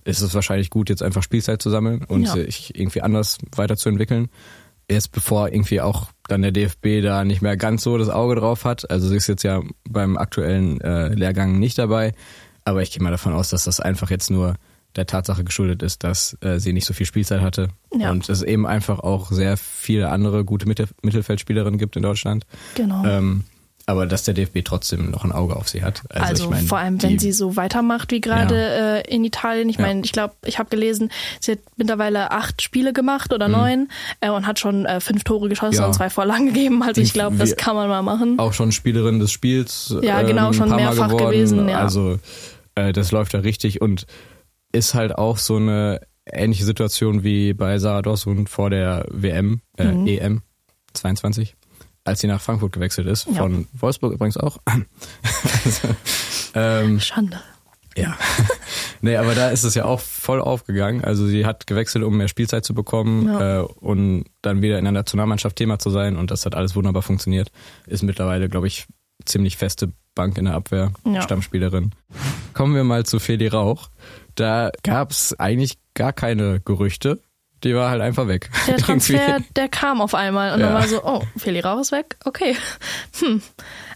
ist 0.04 0.20
es 0.22 0.34
wahrscheinlich 0.34 0.70
gut, 0.70 0.88
jetzt 0.88 1.02
einfach 1.02 1.22
Spielzeit 1.22 1.62
zu 1.62 1.70
sammeln 1.70 2.04
und 2.04 2.24
Ja. 2.24 2.32
sich 2.32 2.74
irgendwie 2.74 3.02
anders 3.02 3.38
weiterzuentwickeln. 3.54 4.28
Jetzt 4.90 5.12
bevor 5.12 5.48
irgendwie 5.52 5.80
auch 5.80 6.08
dann 6.26 6.42
der 6.42 6.50
DFB 6.50 7.00
da 7.02 7.24
nicht 7.24 7.42
mehr 7.42 7.56
ganz 7.56 7.82
so 7.84 7.96
das 7.96 8.08
Auge 8.08 8.34
drauf 8.34 8.64
hat. 8.64 8.90
Also 8.90 9.08
sie 9.08 9.16
ist 9.16 9.28
jetzt 9.28 9.44
ja 9.44 9.62
beim 9.88 10.16
aktuellen 10.16 10.80
äh, 10.80 11.14
Lehrgang 11.14 11.58
nicht 11.60 11.78
dabei. 11.78 12.12
Aber 12.64 12.82
ich 12.82 12.90
gehe 12.90 13.02
mal 13.02 13.10
davon 13.12 13.32
aus, 13.32 13.50
dass 13.50 13.64
das 13.64 13.78
einfach 13.78 14.10
jetzt 14.10 14.30
nur 14.30 14.56
der 14.96 15.06
Tatsache 15.06 15.44
geschuldet 15.44 15.82
ist, 15.82 16.02
dass 16.04 16.36
äh, 16.40 16.58
sie 16.58 16.72
nicht 16.72 16.84
so 16.86 16.94
viel 16.94 17.06
Spielzeit 17.06 17.40
hatte. 17.40 17.68
Ja. 17.96 18.10
Und 18.10 18.28
es 18.28 18.42
eben 18.42 18.66
einfach 18.66 18.98
auch 19.00 19.30
sehr 19.30 19.56
viele 19.56 20.08
andere 20.10 20.44
gute 20.44 20.66
Mitte 20.66 20.88
Mittelfeldspielerinnen 21.02 21.78
gibt 21.78 21.96
in 21.96 22.02
Deutschland. 22.02 22.44
Genau. 22.74 23.04
Ähm, 23.04 23.44
aber 23.86 24.06
dass 24.06 24.22
der 24.22 24.34
DFB 24.34 24.58
trotzdem 24.64 25.10
noch 25.10 25.24
ein 25.24 25.32
Auge 25.32 25.56
auf 25.56 25.68
sie 25.68 25.82
hat. 25.82 26.02
Also, 26.10 26.24
Also, 26.26 26.44
ich 26.44 26.50
mein, 26.50 26.66
vor 26.66 26.78
allem, 26.78 27.02
wenn 27.02 27.10
die- 27.10 27.18
sie 27.18 27.32
so 27.32 27.56
weitermacht 27.56 28.12
wie 28.12 28.20
gerade 28.20 29.02
äh, 29.04 29.12
in 29.14 29.24
Italien. 29.24 29.68
Ich 29.68 29.76
Ja. 29.78 29.82
meine, 29.86 30.02
ich 30.04 30.12
glaube, 30.12 30.34
ich 30.44 30.58
habe 30.60 30.68
gelesen, 30.70 31.10
sie 31.40 31.52
hat 31.52 31.58
mittlerweile 31.76 32.30
acht 32.30 32.62
Spiele 32.62 32.92
gemacht 32.92 33.32
oder 33.32 33.48
neun 33.48 33.88
äh, 34.20 34.30
und 34.30 34.46
hat 34.46 34.60
schon 34.60 34.86
äh, 34.86 35.00
fünf 35.00 35.24
Tore 35.24 35.48
geschossen 35.48 35.76
Mhm. 35.76 35.80
Ja. 35.80 35.86
und 35.86 35.94
zwei 35.94 36.10
Vorlagen 36.10 36.46
gegeben. 36.46 36.82
Also 36.84 37.00
ich 37.00 37.08
Ich- 37.08 37.14
glaube, 37.14 37.36
das 37.36 37.56
kann 37.56 37.74
man 37.74 37.88
mal 37.88 38.02
machen. 38.02 38.38
auch 38.38 38.52
schon 38.52 38.70
Spielerin 38.70 39.18
des 39.18 39.32
Spiels. 39.32 39.92
Ja, 40.02 40.20
ähm, 40.20 40.26
genau, 40.28 40.52
schon 40.52 40.64
ein 40.64 40.68
paar 40.70 40.78
mehrfach 40.94 41.08
geworden. 41.08 41.30
gewesen, 41.32 41.68
ja. 41.68 41.78
Also 41.80 42.18
äh, 42.76 42.92
das 42.92 43.10
läuft 43.10 43.32
ja 43.32 43.40
richtig 43.40 43.80
und 43.80 44.06
ist 44.72 44.94
halt 44.94 45.16
auch 45.16 45.38
so 45.38 45.56
eine 45.56 46.00
ähnliche 46.26 46.64
Situation 46.64 47.24
wie 47.24 47.52
bei 47.54 47.78
Sarah 47.78 48.02
Dossund 48.02 48.48
vor 48.48 48.70
der 48.70 49.06
WM, 49.10 49.62
äh, 49.76 49.84
Mhm. 49.92 50.06
EM 50.06 50.42
22, 50.92 51.56
als 52.04 52.20
sie 52.20 52.26
nach 52.28 52.40
Frankfurt 52.40 52.72
gewechselt 52.72 53.06
ist. 53.06 53.26
Ja. 53.26 53.34
Von 53.42 53.66
Wolfsburg 53.72 54.12
übrigens 54.12 54.36
auch. 54.36 54.58
also, 54.64 55.88
ähm, 56.54 57.00
Schande. 57.00 57.40
ja. 57.96 58.16
Nee, 59.02 59.16
aber 59.16 59.34
da 59.34 59.48
ist 59.48 59.64
es 59.64 59.74
ja 59.74 59.86
auch 59.86 59.98
voll 59.98 60.42
aufgegangen. 60.42 61.02
Also 61.02 61.26
sie 61.26 61.46
hat 61.46 61.66
gewechselt, 61.66 62.04
um 62.04 62.18
mehr 62.18 62.28
Spielzeit 62.28 62.66
zu 62.66 62.74
bekommen 62.74 63.26
Ja. 63.28 63.60
äh, 63.60 63.62
und 63.62 64.24
dann 64.42 64.60
wieder 64.60 64.78
in 64.78 64.84
der 64.84 64.92
Nationalmannschaft 64.92 65.56
Thema 65.56 65.78
zu 65.78 65.88
sein. 65.88 66.16
Und 66.18 66.30
das 66.30 66.44
hat 66.44 66.54
alles 66.54 66.76
wunderbar 66.76 67.00
funktioniert. 67.00 67.50
Ist 67.86 68.02
mittlerweile, 68.02 68.50
glaube 68.50 68.66
ich, 68.66 68.86
ziemlich 69.24 69.56
feste 69.56 69.92
Bank 70.14 70.36
in 70.36 70.44
der 70.44 70.54
Abwehr, 70.54 70.92
Ja. 71.06 71.22
Stammspielerin. 71.22 71.92
Kommen 72.52 72.74
wir 72.74 72.84
mal 72.84 73.06
zu 73.06 73.18
Feli 73.20 73.46
Rauch. 73.48 73.88
Da 74.34 74.70
gab's 74.82 75.34
eigentlich 75.38 75.78
gar 75.94 76.12
keine 76.12 76.60
Gerüchte. 76.60 77.20
Die 77.62 77.74
war 77.74 77.90
halt 77.90 78.00
einfach 78.00 78.26
weg. 78.26 78.48
Der 78.66 78.76
Transfer, 78.78 79.38
der 79.54 79.68
kam 79.68 80.00
auf 80.00 80.14
einmal 80.14 80.54
und 80.54 80.60
Ja. 80.60 80.66
dann 80.66 80.74
war 80.74 80.88
so, 80.88 81.04
oh, 81.04 81.22
Feli 81.36 81.60
Rauch 81.60 81.80
ist 81.80 81.92
weg, 81.92 82.16
okay. 82.24 82.56
Hm. 83.18 83.42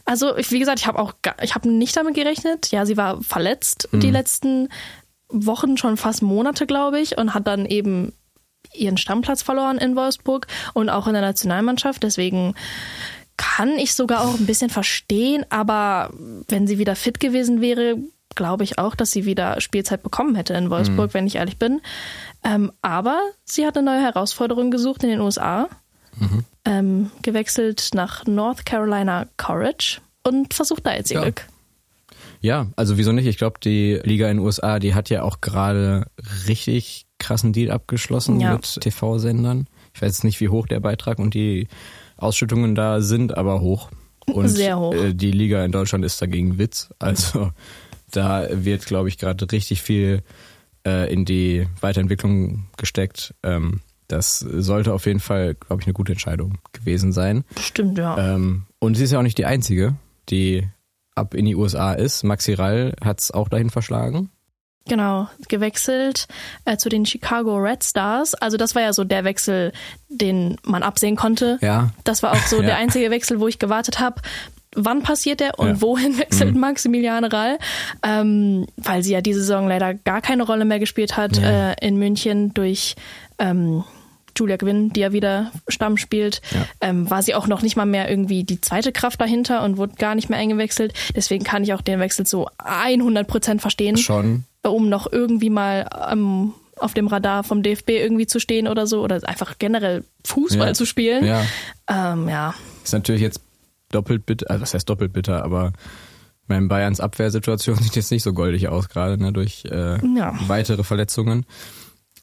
Also 0.04 0.36
ich, 0.36 0.50
wie 0.50 0.58
gesagt, 0.58 0.80
ich 0.80 0.86
habe 0.86 0.98
auch, 0.98 1.14
ich 1.42 1.54
habe 1.54 1.68
nicht 1.70 1.96
damit 1.96 2.14
gerechnet. 2.14 2.70
Ja, 2.72 2.84
sie 2.84 2.96
war 2.98 3.22
verletzt 3.22 3.88
Mhm. 3.92 4.00
die 4.00 4.10
letzten 4.10 4.68
Wochen, 5.28 5.78
schon 5.78 5.96
fast 5.96 6.20
Monate, 6.20 6.66
glaube 6.66 7.00
ich, 7.00 7.16
und 7.16 7.32
hat 7.32 7.46
dann 7.46 7.64
eben 7.64 8.12
ihren 8.74 8.98
Stammplatz 8.98 9.42
verloren 9.42 9.78
in 9.78 9.96
Wolfsburg 9.96 10.46
und 10.74 10.90
auch 10.90 11.06
in 11.06 11.14
der 11.14 11.22
Nationalmannschaft. 11.22 12.02
Deswegen 12.02 12.54
kann 13.38 13.70
ich 13.78 13.94
sogar 13.94 14.22
auch 14.24 14.34
ein 14.38 14.46
bisschen 14.46 14.68
verstehen, 14.70 15.46
aber 15.48 16.10
wenn 16.48 16.66
sie 16.66 16.78
wieder 16.78 16.96
fit 16.96 17.18
gewesen 17.18 17.60
wäre, 17.62 17.96
glaube 18.34 18.64
ich 18.64 18.78
auch, 18.78 18.94
dass 18.94 19.10
sie 19.10 19.24
wieder 19.24 19.60
Spielzeit 19.60 20.02
bekommen 20.02 20.34
hätte 20.34 20.54
in 20.54 20.70
Wolfsburg, 20.70 21.14
wenn 21.14 21.26
ich 21.26 21.36
ehrlich 21.36 21.58
bin. 21.58 21.80
Ähm, 22.44 22.72
aber 22.82 23.20
sie 23.44 23.66
hat 23.66 23.76
eine 23.76 23.90
neue 23.90 24.02
Herausforderung 24.02 24.70
gesucht 24.70 25.02
in 25.02 25.10
den 25.10 25.20
USA, 25.20 25.68
ähm, 26.64 27.10
gewechselt 27.22 27.90
nach 27.94 28.24
North 28.26 28.64
Carolina 28.66 29.26
College 29.36 29.98
und 30.22 30.54
versucht 30.54 30.86
da 30.86 30.94
jetzt 30.94 31.10
ihr 31.10 31.16
Ja. 31.16 31.22
Glück. 31.22 31.46
Ja, 32.40 32.66
also 32.76 32.98
wieso 32.98 33.12
nicht? 33.12 33.26
Ich 33.26 33.38
glaube, 33.38 33.58
die 33.62 34.00
Liga 34.04 34.28
in 34.30 34.36
den 34.36 34.44
USA, 34.46 34.78
die 34.78 34.94
hat 34.94 35.08
ja 35.08 35.22
auch 35.22 35.40
gerade 35.40 36.06
richtig 36.46 37.06
krassen 37.18 37.52
Deal 37.54 37.70
abgeschlossen 37.70 38.38
Ja. 38.38 38.52
mit 38.52 38.80
TV-Sendern. 38.80 39.66
Ich 39.94 40.02
weiß 40.02 40.08
jetzt 40.10 40.24
nicht, 40.24 40.40
wie 40.40 40.50
hoch 40.50 40.66
der 40.66 40.80
Beitrag 40.80 41.18
und 41.18 41.32
die 41.34 41.68
Ausschüttungen 42.18 42.74
da 42.74 43.00
sind, 43.00 43.36
aber 43.36 43.60
hoch. 43.60 43.90
Und 44.26 44.48
Sehr 44.48 44.78
hoch. 44.78 44.94
Äh, 44.94 45.14
die 45.14 45.30
Liga 45.32 45.64
in 45.64 45.72
Deutschland 45.72 46.04
ist 46.04 46.20
dagegen 46.20 46.58
Witz. 46.58 46.90
Also 46.98 47.50
da 48.10 48.46
wird, 48.50 48.86
glaube 48.86 49.08
ich, 49.08 49.18
gerade 49.18 49.50
richtig 49.50 49.82
viel 49.82 50.22
äh, 50.86 51.12
in 51.12 51.24
die 51.24 51.66
Weiterentwicklung 51.80 52.66
gesteckt. 52.76 53.34
Ähm, 53.42 53.80
das 54.08 54.38
sollte 54.38 54.92
auf 54.92 55.06
jeden 55.06 55.20
Fall, 55.20 55.54
glaube 55.54 55.80
ich, 55.80 55.86
eine 55.86 55.94
gute 55.94 56.12
Entscheidung 56.12 56.58
gewesen 56.72 57.12
sein. 57.12 57.44
Stimmt, 57.58 57.98
ja. 57.98 58.34
Ähm, 58.34 58.66
und 58.78 58.96
sie 58.96 59.04
ist 59.04 59.12
ja 59.12 59.18
auch 59.18 59.22
nicht 59.22 59.38
die 59.38 59.46
Einzige, 59.46 59.94
die 60.28 60.68
ab 61.14 61.34
in 61.34 61.46
die 61.46 61.54
USA 61.56 61.92
ist. 61.94 62.22
Maxi 62.22 62.54
Rall 62.54 62.94
hat 63.02 63.20
es 63.20 63.30
auch 63.30 63.48
dahin 63.48 63.70
verschlagen. 63.70 64.30
Genau, 64.86 65.28
gewechselt 65.48 66.28
äh, 66.66 66.76
zu 66.76 66.90
den 66.90 67.06
Chicago 67.06 67.56
Red 67.56 67.82
Stars. 67.82 68.34
Also 68.34 68.58
das 68.58 68.74
war 68.74 68.82
ja 68.82 68.92
so 68.92 69.02
der 69.04 69.24
Wechsel, 69.24 69.72
den 70.10 70.58
man 70.62 70.82
absehen 70.82 71.16
konnte. 71.16 71.58
Ja. 71.62 71.90
Das 72.04 72.22
war 72.22 72.32
auch 72.32 72.46
so 72.46 72.56
Ja. 72.60 72.66
der 72.66 72.76
einzige 72.76 73.10
Wechsel, 73.10 73.40
wo 73.40 73.48
ich 73.48 73.58
gewartet 73.58 73.98
habe. 73.98 74.20
Wann 74.76 75.02
passiert 75.02 75.40
der 75.40 75.58
und 75.58 75.66
Ja. 75.68 75.72
Mhm. 75.74 75.80
wohin 75.82 76.18
wechselt 76.18 76.54
Maximilian 76.56 77.24
Rall? 77.24 77.58
Ähm, 78.02 78.66
weil 78.76 79.02
sie 79.02 79.12
ja 79.12 79.20
diese 79.20 79.40
Saison 79.40 79.68
leider 79.68 79.94
gar 79.94 80.20
keine 80.20 80.42
Rolle 80.44 80.64
mehr 80.64 80.78
gespielt 80.78 81.16
hat 81.16 81.36
Ja. 81.38 81.70
äh, 81.72 81.76
in 81.86 81.96
München 81.96 82.52
durch 82.54 82.94
ähm, 83.38 83.84
Julia 84.36 84.56
Gwynn, 84.56 84.92
die 84.92 85.00
ja 85.00 85.12
wieder 85.12 85.52
Stamm 85.68 85.96
spielt, 85.96 86.42
Ja. 86.52 86.66
ähm, 86.80 87.08
war 87.08 87.22
sie 87.22 87.34
auch 87.36 87.46
noch 87.46 87.62
nicht 87.62 87.76
mal 87.76 87.86
mehr 87.86 88.10
irgendwie 88.10 88.42
die 88.42 88.60
zweite 88.60 88.90
Kraft 88.90 89.20
dahinter 89.20 89.62
und 89.62 89.76
wurde 89.76 89.94
gar 89.96 90.14
nicht 90.16 90.28
mehr 90.28 90.38
eingewechselt. 90.40 90.92
Deswegen 91.14 91.44
kann 91.44 91.62
ich 91.62 91.72
auch 91.72 91.80
den 91.82 92.00
Wechsel 92.00 92.26
zu 92.26 92.48
100 92.58 93.28
Prozent 93.28 93.60
verstehen 93.62 93.96
Schon. 93.96 94.42
um 94.64 94.88
noch 94.88 95.10
irgendwie 95.12 95.50
mal 95.50 95.88
ähm, 96.10 96.52
auf 96.78 96.94
dem 96.94 97.06
Radar 97.06 97.44
vom 97.44 97.62
DFB 97.62 97.90
irgendwie 97.90 98.26
zu 98.26 98.40
stehen 98.40 98.66
oder 98.66 98.88
so 98.88 99.02
oder 99.04 99.20
einfach 99.28 99.58
generell 99.60 100.02
Fußball 100.24 100.74
zu 100.74 100.84
spielen. 100.84 101.24
Ja. 101.24 101.42
Ähm, 101.88 102.28
ja. 102.28 102.54
Ist 102.82 102.92
natürlich 102.92 103.22
jetzt 103.22 103.40
doppelt 103.94 104.26
bitter, 104.26 104.50
also 104.50 104.62
was 104.62 104.74
heißt 104.74 104.88
doppelt 104.88 105.12
bitter, 105.12 105.44
aber 105.44 105.72
mein 106.46 106.68
Bayerns 106.68 107.00
Abwehrsituation 107.00 107.76
sieht 107.82 107.96
jetzt 107.96 108.10
nicht 108.10 108.22
so 108.22 108.32
goldig 108.32 108.68
aus 108.68 108.88
gerade, 108.88 109.16
ne, 109.22 109.32
durch 109.32 109.64
äh, 109.66 109.98
Ja. 110.16 110.34
weitere 110.48 110.82
Verletzungen. 110.84 111.46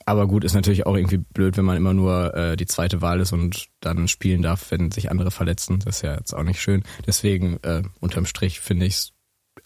Aber 0.05 0.27
gut, 0.27 0.43
ist 0.43 0.55
natürlich 0.55 0.87
auch 0.87 0.95
irgendwie 0.95 1.17
blöd, 1.19 1.57
wenn 1.57 1.65
man 1.65 1.77
immer 1.77 1.93
nur 1.93 2.33
äh, 2.35 2.57
die 2.57 2.65
zweite 2.65 3.01
Wahl 3.01 3.19
ist 3.19 3.33
und 3.33 3.67
dann 3.81 4.07
spielen 4.07 4.41
darf, 4.41 4.71
wenn 4.71 4.89
sich 4.91 5.11
andere 5.11 5.29
verletzen. 5.29 5.79
Das 5.85 5.97
ist 5.97 6.01
ja 6.01 6.15
jetzt 6.15 6.33
auch 6.33 6.43
nicht 6.43 6.59
schön. 6.59 6.83
Deswegen, 7.05 7.59
äh, 7.61 7.83
unterm 7.99 8.25
Strich, 8.25 8.59
finde 8.61 8.87
ich 8.87 8.95
es 8.95 9.11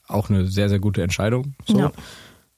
auch 0.08 0.29
eine 0.29 0.45
sehr, 0.47 0.67
sehr 0.67 0.79
gute 0.79 1.01
Entscheidung. 1.01 1.56
So. 1.65 1.79
Ja. 1.79 1.91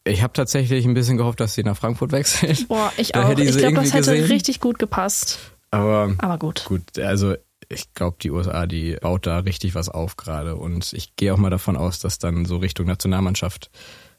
Ich 0.06 0.24
habe 0.24 0.34
tatsächlich 0.34 0.86
ein 0.86 0.96
bisschen 0.96 1.18
gehofft, 1.18 1.40
dass 1.40 1.54
sie 1.54 1.64
nach 1.64 1.78
Frankfurt 1.78 2.12
wechselt. 2.12 2.68
Boah, 2.68 2.92
ich 2.98 3.12
Da 3.12 3.26
auch. 3.28 3.38
ich 3.38 3.56
glaube, 3.58 3.76
das 3.76 3.94
hätte 3.94 4.12
gesehen. 4.12 4.26
richtig 4.26 4.60
gut 4.60 4.80
gepasst. 4.80 5.38
Aber 5.70 6.16
Aber 6.18 6.38
gut. 6.40 6.66
Gut, 6.66 6.98
also 6.98 7.36
ich 7.70 7.94
glaube, 7.94 8.18
die 8.22 8.32
USA, 8.32 8.66
die 8.66 8.98
baut 9.02 9.26
da 9.26 9.40
richtig 9.40 9.76
was 9.76 9.90
auf 9.90 10.16
gerade. 10.16 10.56
Und 10.56 10.94
ich 10.94 11.16
gehe 11.16 11.34
auch 11.34 11.38
mal 11.38 11.50
davon 11.50 11.76
aus, 11.76 12.00
dass 12.00 12.20
dann 12.20 12.46
so 12.46 12.58
Richtung 12.58 12.88
Nationalmannschaft, 12.88 13.70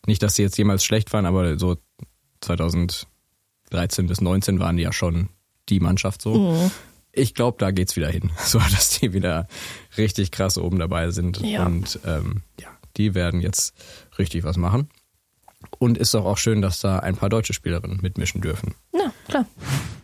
nicht, 0.06 0.22
dass 0.22 0.34
sie 0.34 0.42
jetzt 0.42 0.58
jemals 0.58 0.84
schlecht 0.84 1.12
waren, 1.12 1.26
aber 1.26 1.58
so 1.58 1.76
2013 2.42 3.06
bis 4.06 4.20
19 4.20 4.60
waren 4.60 4.76
die 4.76 4.82
ja 4.82 4.92
schon 4.92 5.30
die 5.68 5.80
Mannschaft 5.80 6.22
so. 6.22 6.34
Mhm. 6.34 6.70
Ich 7.12 7.34
glaube, 7.34 7.56
da 7.58 7.70
geht's 7.70 7.96
wieder 7.96 8.08
hin. 8.08 8.30
So, 8.44 8.58
dass 8.58 8.90
die 8.90 9.12
wieder 9.12 9.48
richtig 9.96 10.30
krass 10.30 10.58
oben 10.58 10.78
dabei 10.78 11.10
sind. 11.10 11.40
Ja. 11.40 11.66
Und 11.66 11.98
ähm, 12.06 12.42
ja, 12.60 12.68
die 12.96 13.14
werden 13.14 13.40
jetzt 13.40 13.74
richtig 14.18 14.44
was 14.44 14.56
machen. 14.56 14.88
Und 15.78 15.98
ist 15.98 16.14
doch 16.14 16.24
auch 16.24 16.38
schön, 16.38 16.62
dass 16.62 16.80
da 16.80 17.00
ein 17.00 17.16
paar 17.16 17.28
deutsche 17.28 17.52
Spielerinnen 17.52 18.00
mitmischen 18.00 18.40
dürfen. 18.40 18.74
Ja, 18.92 19.12
klar. 19.26 19.46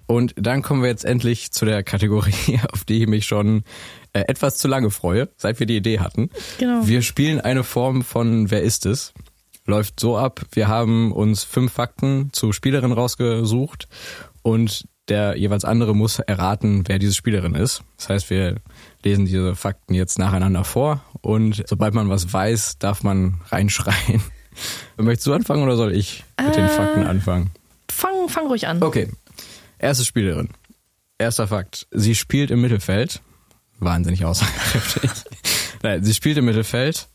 Und 0.07 0.35
dann 0.37 0.63
kommen 0.63 0.83
wir 0.83 0.89
jetzt 0.91 1.05
endlich 1.05 1.51
zu 1.53 1.65
der 1.65 1.83
Kategorie, 1.83 2.61
auf 2.73 2.85
die 2.85 3.03
ich 3.03 3.09
mich 3.09 3.27
schon 3.27 3.65
äh, 4.13 4.21
etwas 4.29 4.57
zu 4.57 4.69
lange 4.69 4.91
freue, 4.91 5.29
seit 5.37 5.59
wir 5.61 5.67
die 5.67 5.77
Idee 5.77 6.01
hatten. 6.01 6.31
Genau. 6.59 6.87
Wir 6.87 7.03
spielen 7.03 7.41
eine 7.41 7.65
Form 7.65 8.03
von 8.03 8.51
Wer 8.51 8.63
ist 8.63 8.87
es? 8.87 9.13
Läuft 9.67 9.99
so 9.99 10.19
ab, 10.19 10.43
wir 10.53 10.69
haben 10.69 11.11
uns 11.11 11.43
fünf 11.43 11.73
Fakten 11.73 12.29
zu 12.33 12.53
Spielerinnen 12.53 12.93
rausgesucht 12.97 13.89
und 14.43 14.87
der 15.09 15.37
jeweils 15.39 15.65
andere 15.65 15.95
muss 15.95 16.19
erraten, 16.19 16.85
wer 16.87 16.99
diese 16.99 17.15
Spielerin 17.15 17.55
ist. 17.55 17.83
Das 17.97 18.09
heißt, 18.11 18.31
wir 18.31 18.57
lesen 19.05 19.25
diese 19.25 19.55
Fakten 19.57 19.95
jetzt 19.95 20.19
nacheinander 20.19 20.65
vor 20.65 21.03
und 21.23 21.63
sobald 21.67 21.95
man 21.95 22.11
was 22.11 22.31
weiß, 22.31 22.79
darf 22.79 23.03
man 23.03 23.41
reinschreien. 23.49 24.23
Möchtest 24.99 25.27
du 25.27 25.33
anfangen 25.33 25.63
oder 25.63 25.77
soll 25.77 25.93
ich 25.97 26.25
mit 26.43 26.55
den 26.57 26.67
Äh. 26.67 26.69
Fakten 26.69 27.05
anfangen? 27.05 27.51
Fang, 27.91 28.29
fang 28.29 28.47
ruhig 28.49 28.67
an. 28.67 28.83
Okay. 28.83 29.09
Erste 29.85 30.07
Spielerin. 30.07 30.49
Erster 31.19 31.47
Fakt. 31.47 31.87
Sie 31.91 32.15
spielt 32.15 32.51
im 32.51 32.63
Mittelfeld. 32.63 33.21
Wahnsinnig 33.81 34.25
aussagekräftig. 34.25 35.11
Nein, 35.83 36.03
sie 36.03 36.15
spielt 36.15 36.39
im 36.39 36.47
Mittelfeld, 36.47 37.11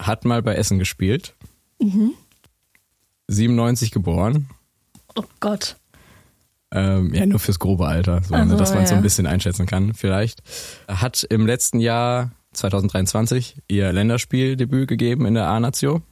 hat 0.00 0.24
mal 0.24 0.42
bei 0.42 0.54
Essen 0.54 0.78
gespielt. 0.78 1.34
97 3.28 3.90
geboren. 3.90 4.48
Oh 5.14 5.24
Gott. 5.40 5.76
Ähm, 6.72 7.12
ja, 7.12 7.26
nur 7.26 7.38
fürs 7.38 7.58
grobe 7.58 7.86
Alter, 7.86 8.22
so, 8.22 8.34
Also, 8.34 8.52
ne, 8.52 8.56
dass 8.56 8.72
man 8.72 8.86
so 8.86 8.92
ja. 8.92 8.96
ein 8.96 9.02
bisschen 9.02 9.26
einschätzen 9.26 9.66
kann, 9.66 9.92
vielleicht. 9.92 10.42
Hat 10.88 11.22
im 11.22 11.46
letzten 11.46 11.80
Jahr, 11.80 12.32
2023, 12.54 13.58
ihr 13.68 13.92
Länderspieldebüt 13.92 14.88
gegeben 14.88 15.26
in 15.26 15.34
der 15.34 15.48
A-Nation. 15.48 16.02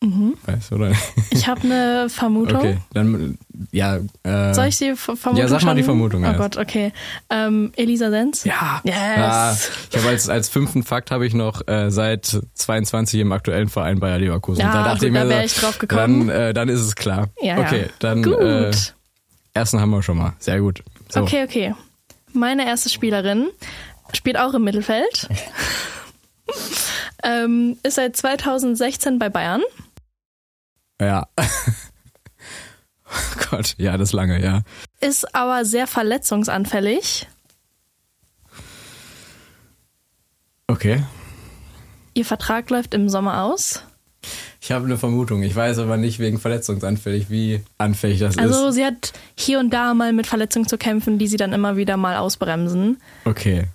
Weißt 0.00 0.70
du, 0.70 0.74
oder? 0.76 0.92
Ich 1.30 1.48
habe 1.48 1.62
eine 1.62 2.08
Vermutung. 2.08 2.58
Okay, 2.58 2.78
dann, 2.92 3.38
ja. 3.72 3.98
Äh, 4.22 4.54
Soll 4.54 4.66
ich 4.66 4.78
die 4.78 4.94
Ver- 4.94 5.16
Vermutung 5.16 5.42
Ja, 5.42 5.48
sag 5.48 5.64
mal 5.64 5.74
die 5.74 5.82
Vermutung 5.82 6.22
Oh 6.22 6.26
erst. 6.26 6.38
Gott, 6.38 6.56
okay. 6.58 6.92
Ähm, 7.30 7.72
Elisa 7.76 8.10
Sens? 8.10 8.44
Ja. 8.44 8.80
Yes. 8.84 8.94
Ah, 8.96 9.56
ich 9.90 9.96
habe 9.98 10.08
als, 10.08 10.28
als 10.28 10.48
fünften 10.48 10.82
Fakt 10.84 11.10
habe 11.10 11.26
ich 11.26 11.34
noch 11.34 11.66
äh, 11.66 11.90
seit 11.90 12.40
22 12.54 13.20
im 13.20 13.32
aktuellen 13.32 13.68
Verein 13.68 13.98
Bayer 13.98 14.18
Leverkusen. 14.18 14.60
Ja, 14.60 14.66
Und 14.68 14.74
da 14.74 14.84
dachte 14.84 14.98
gut, 14.98 15.06
ich 15.06 15.12
mir, 15.12 15.20
da 15.24 15.28
wär 15.30 15.38
so, 15.40 15.44
ich 15.46 15.54
drauf 15.56 15.78
gekommen. 15.78 16.28
Dann, 16.28 16.36
äh, 16.36 16.54
dann 16.54 16.68
ist 16.68 16.80
es 16.82 16.94
klar. 16.94 17.28
Ja, 17.40 17.58
ja. 17.58 17.60
okay, 17.66 17.86
dann 17.98 18.22
Gut. 18.22 18.38
Äh, 18.38 18.70
ersten 19.54 19.80
haben 19.80 19.90
wir 19.90 20.02
schon 20.02 20.18
mal. 20.18 20.34
Sehr 20.38 20.60
gut. 20.60 20.82
So. 21.08 21.22
Okay, 21.22 21.42
okay. 21.44 21.74
Meine 22.32 22.66
erste 22.66 22.90
Spielerin 22.90 23.48
spielt 24.12 24.38
auch 24.38 24.52
im 24.54 24.62
Mittelfeld. 24.62 25.28
ähm, 27.22 27.78
ist 27.82 27.94
seit 27.94 28.16
2016 28.16 29.18
bei 29.18 29.28
Bayern. 29.28 29.62
Ja. 31.00 31.28
oh 31.38 31.44
Gott, 33.50 33.74
ja, 33.78 33.96
das 33.96 34.12
lange, 34.12 34.42
ja. 34.42 34.62
Ist 35.00 35.34
aber 35.34 35.64
sehr 35.64 35.86
verletzungsanfällig. 35.86 37.26
Okay. 40.68 41.04
Ihr 42.14 42.24
Vertrag 42.24 42.70
läuft 42.70 42.94
im 42.94 43.08
Sommer 43.08 43.42
aus. 43.42 43.82
Ich 44.60 44.72
habe 44.72 44.86
eine 44.86 44.98
Vermutung. 44.98 45.42
Ich 45.42 45.54
weiß 45.54 45.78
aber 45.78 45.96
nicht 45.96 46.18
wegen 46.18 46.40
verletzungsanfällig, 46.40 47.30
wie 47.30 47.62
anfällig 47.78 48.18
das 48.18 48.36
Also 48.38 48.68
ist. 48.68 48.74
sie 48.74 48.84
hat 48.84 49.12
hier 49.36 49.60
und 49.60 49.70
da 49.70 49.94
mal 49.94 50.12
mit 50.12 50.26
Verletzungen 50.26 50.66
zu 50.66 50.78
kämpfen, 50.78 51.18
die 51.18 51.28
sie 51.28 51.36
dann 51.36 51.52
immer 51.52 51.76
wieder 51.76 51.96
mal 51.96 52.16
ausbremsen. 52.16 53.00
Okay. 53.24 53.66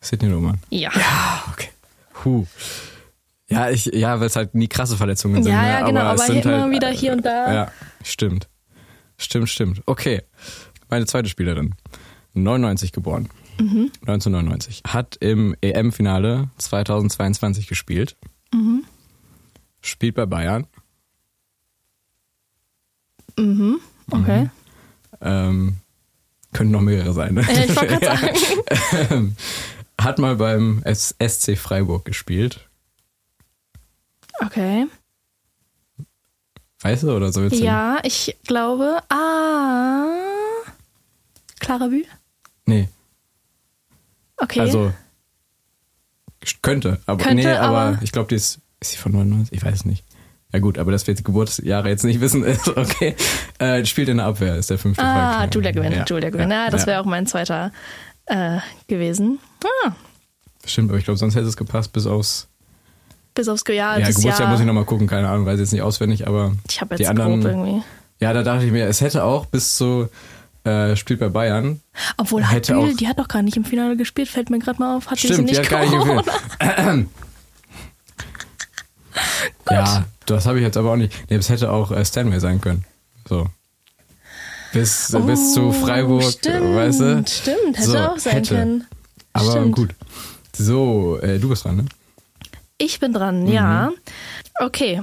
Sidney 0.00 0.30
Lohmann. 0.30 0.58
Ja. 0.70 0.90
Ah, 0.94 1.44
okay. 1.52 1.68
Huh. 2.24 2.46
Ja, 3.48 3.70
ich, 3.70 3.86
ja, 3.86 4.18
weil 4.20 4.26
es 4.26 4.36
halt 4.36 4.54
nie 4.54 4.68
krasse 4.68 4.96
Verletzungen 4.96 5.42
sind. 5.42 5.52
Ja, 5.52 5.62
ne? 5.62 5.68
ja, 5.68 5.86
genau, 5.86 6.00
aber, 6.00 6.22
aber 6.22 6.32
immer 6.32 6.62
halt, 6.62 6.72
wieder 6.72 6.88
hier 6.88 7.12
und 7.12 7.24
da. 7.24 7.52
Ja, 7.52 7.72
stimmt. 8.02 8.48
Stimmt, 9.16 9.48
stimmt. 9.48 9.82
Okay. 9.86 10.22
Meine 10.88 11.06
zweite 11.06 11.28
Spielerin. 11.28 11.74
99 12.32 12.92
geboren. 12.92 13.28
Mhm. 13.60 13.90
1999. 14.06 14.82
Hat 14.86 15.16
im 15.20 15.54
EM-Finale 15.60 16.50
2022 16.58 17.68
gespielt. 17.68 18.16
Mhm. 18.52 18.84
Spielt 19.80 20.14
bei 20.14 20.26
Bayern. 20.26 20.66
Mhm. 23.38 23.78
Okay. 24.10 24.48
Ähm, 25.20 25.76
könnten 26.52 26.72
noch 26.72 26.80
mehrere 26.80 27.12
sein. 27.12 27.34
Ne? 27.34 27.42
Äh, 27.48 27.66
ich 27.66 27.76
wollte 27.76 27.98
gerade 28.00 28.38
sagen. 29.08 29.36
Hat 30.00 30.18
mal 30.18 30.36
beim 30.36 30.82
SC 30.86 31.56
Freiburg 31.56 32.04
gespielt. 32.04 32.68
Okay. 34.44 34.86
Weißt 36.80 37.04
du 37.04 37.12
oder 37.16 37.32
so 37.32 37.42
jetzt? 37.42 37.58
Ja, 37.60 37.98
ich 38.02 38.36
glaube. 38.46 38.98
Ah. 39.08 40.08
Clara 41.60 41.86
Bühl? 41.86 42.04
Nee, 42.66 42.88
Okay. 44.36 44.60
also 44.60 44.92
könnte, 46.60 47.00
aber 47.06 47.22
Könnte, 47.22 47.42
nee, 47.44 47.46
aber, 47.48 47.78
aber- 47.78 48.02
ich 48.02 48.12
glaube, 48.12 48.28
die 48.28 48.34
ist 48.34 48.60
ist 48.80 48.90
sie 48.90 48.96
von 48.98 49.12
99, 49.12 49.56
ich 49.56 49.64
weiß 49.64 49.74
es 49.76 49.84
nicht. 49.86 50.04
Ja 50.52 50.58
gut, 50.58 50.76
aber 50.78 50.92
dass 50.92 51.06
wir 51.06 51.14
die 51.14 51.22
Geburtsjahre 51.24 51.88
jetzt 51.88 52.04
nicht 52.04 52.20
wissen, 52.20 52.44
ist 52.44 52.68
okay. 52.68 53.16
Äh, 53.58 53.84
spielt 53.86 54.08
in 54.10 54.18
der 54.18 54.26
Abwehr, 54.26 54.56
ist 54.56 54.68
der 54.68 54.76
fünfte 54.78 55.02
ah, 55.02 55.40
Fakt. 55.40 55.54
Julia 55.54 55.70
gewinnt, 55.70 55.96
Ja. 55.96 56.04
Julia 56.04 56.28
gewinnt. 56.30 56.52
Ja, 56.52 56.68
das 56.68 56.86
wäre 56.86 57.00
auch 57.00 57.06
mein 57.06 57.26
zweiter 57.26 57.72
äh, 58.26 58.58
gewesen. 58.88 59.38
Ah, 59.84 59.92
Stimmt, 60.66 60.90
aber 60.90 60.98
ich 60.98 61.04
glaube, 61.04 61.18
sonst 61.18 61.34
hätte 61.34 61.46
es 61.46 61.56
gepasst 61.56 61.92
bis 61.92 62.06
aufs 62.06 62.48
bis 63.34 63.48
aufs 63.48 63.64
Ge- 63.64 63.76
ja, 63.76 63.96
Geburtsjahr 63.98 64.38
Jahr. 64.40 64.48
muss 64.50 64.60
ich 64.60 64.66
nochmal 64.66 64.84
gucken, 64.84 65.06
keine 65.06 65.28
Ahnung, 65.28 65.44
weiß 65.44 65.58
jetzt 65.58 65.72
nicht 65.72 65.82
auswendig, 65.82 66.26
aber 66.28 66.52
ich 66.70 66.80
habe 66.80 66.94
die 66.96 67.02
jetzt 67.02 67.10
anderen- 67.10 67.40
grob 67.40 67.50
irgendwie. 67.50 67.82
ja, 68.20 68.32
da 68.32 68.42
dachte 68.42 68.64
ich 68.64 68.70
mir, 68.72 68.86
es 68.86 69.00
hätte 69.00 69.24
auch 69.24 69.46
bis 69.46 69.74
zu 69.76 70.08
äh, 70.64 70.96
spielt 70.96 71.20
bei 71.20 71.28
Bayern. 71.28 71.80
Obwohl 72.16 72.44
hat 72.44 72.52
hätte 72.54 72.72
Bühl, 72.74 72.92
auch- 72.92 72.96
die 72.96 73.06
hat 73.08 73.18
doch 73.18 73.28
gar 73.28 73.42
nicht 73.42 73.56
im 73.56 73.64
Finale 73.64 73.96
gespielt, 73.96 74.28
fällt 74.28 74.48
mir 74.50 74.58
gerade 74.60 74.78
mal 74.78 74.96
auf. 74.96 75.10
Hat 75.10 75.18
Stimmt, 75.18 75.40
die 75.40 75.44
die 75.46 75.54
sie 75.54 75.60
hat 75.60 75.70
nicht 75.70 75.70
gar 75.70 75.80
nicht 75.80 76.24
gefühlt. 76.62 77.08
Ja, 79.70 80.04
das 80.26 80.46
habe 80.46 80.58
ich 80.58 80.64
jetzt 80.64 80.76
aber 80.76 80.92
auch 80.92 80.96
nicht. 80.96 81.12
Nee, 81.30 81.36
es 81.36 81.48
hätte 81.48 81.70
auch 81.70 81.90
äh, 81.90 82.04
Stanway 82.04 82.40
sein 82.40 82.60
können. 82.60 82.84
So. 83.28 83.46
Bis, 84.74 85.16
bis 85.26 85.54
zu 85.54 85.68
Oh, 85.68 85.72
Freiburg, 85.72 86.24
stimmt, 86.24 86.74
weißt 86.74 87.00
du? 87.00 87.24
Stimmt, 87.26 87.78
hätte 87.78 87.90
So, 87.90 87.98
auch 87.98 88.18
sein 88.18 88.32
hätte. 88.34 88.54
können. 88.56 88.86
Aber 89.32 89.50
Stimmt. 89.52 89.76
gut. 89.76 89.94
So, 90.56 91.18
äh, 91.22 91.38
du 91.38 91.48
bist 91.48 91.64
dran, 91.64 91.76
ne? 91.76 91.84
Ich 92.78 92.98
bin 93.00 93.12
dran, 93.12 93.46
ja. 93.46 93.92
Okay. 94.60 95.02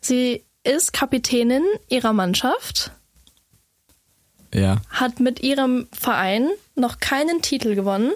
Sie 0.00 0.44
ist 0.62 0.92
Kapitänin 0.92 1.64
ihrer 1.88 2.12
Mannschaft, 2.12 2.92
Ja. 4.54 4.80
hat 4.90 5.18
mit 5.20 5.40
ihrem 5.40 5.88
Verein 5.92 6.48
noch 6.76 6.98
keinen 7.00 7.42
Titel 7.42 7.74
gewonnen, 7.74 8.12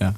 Ja. 0.00 0.14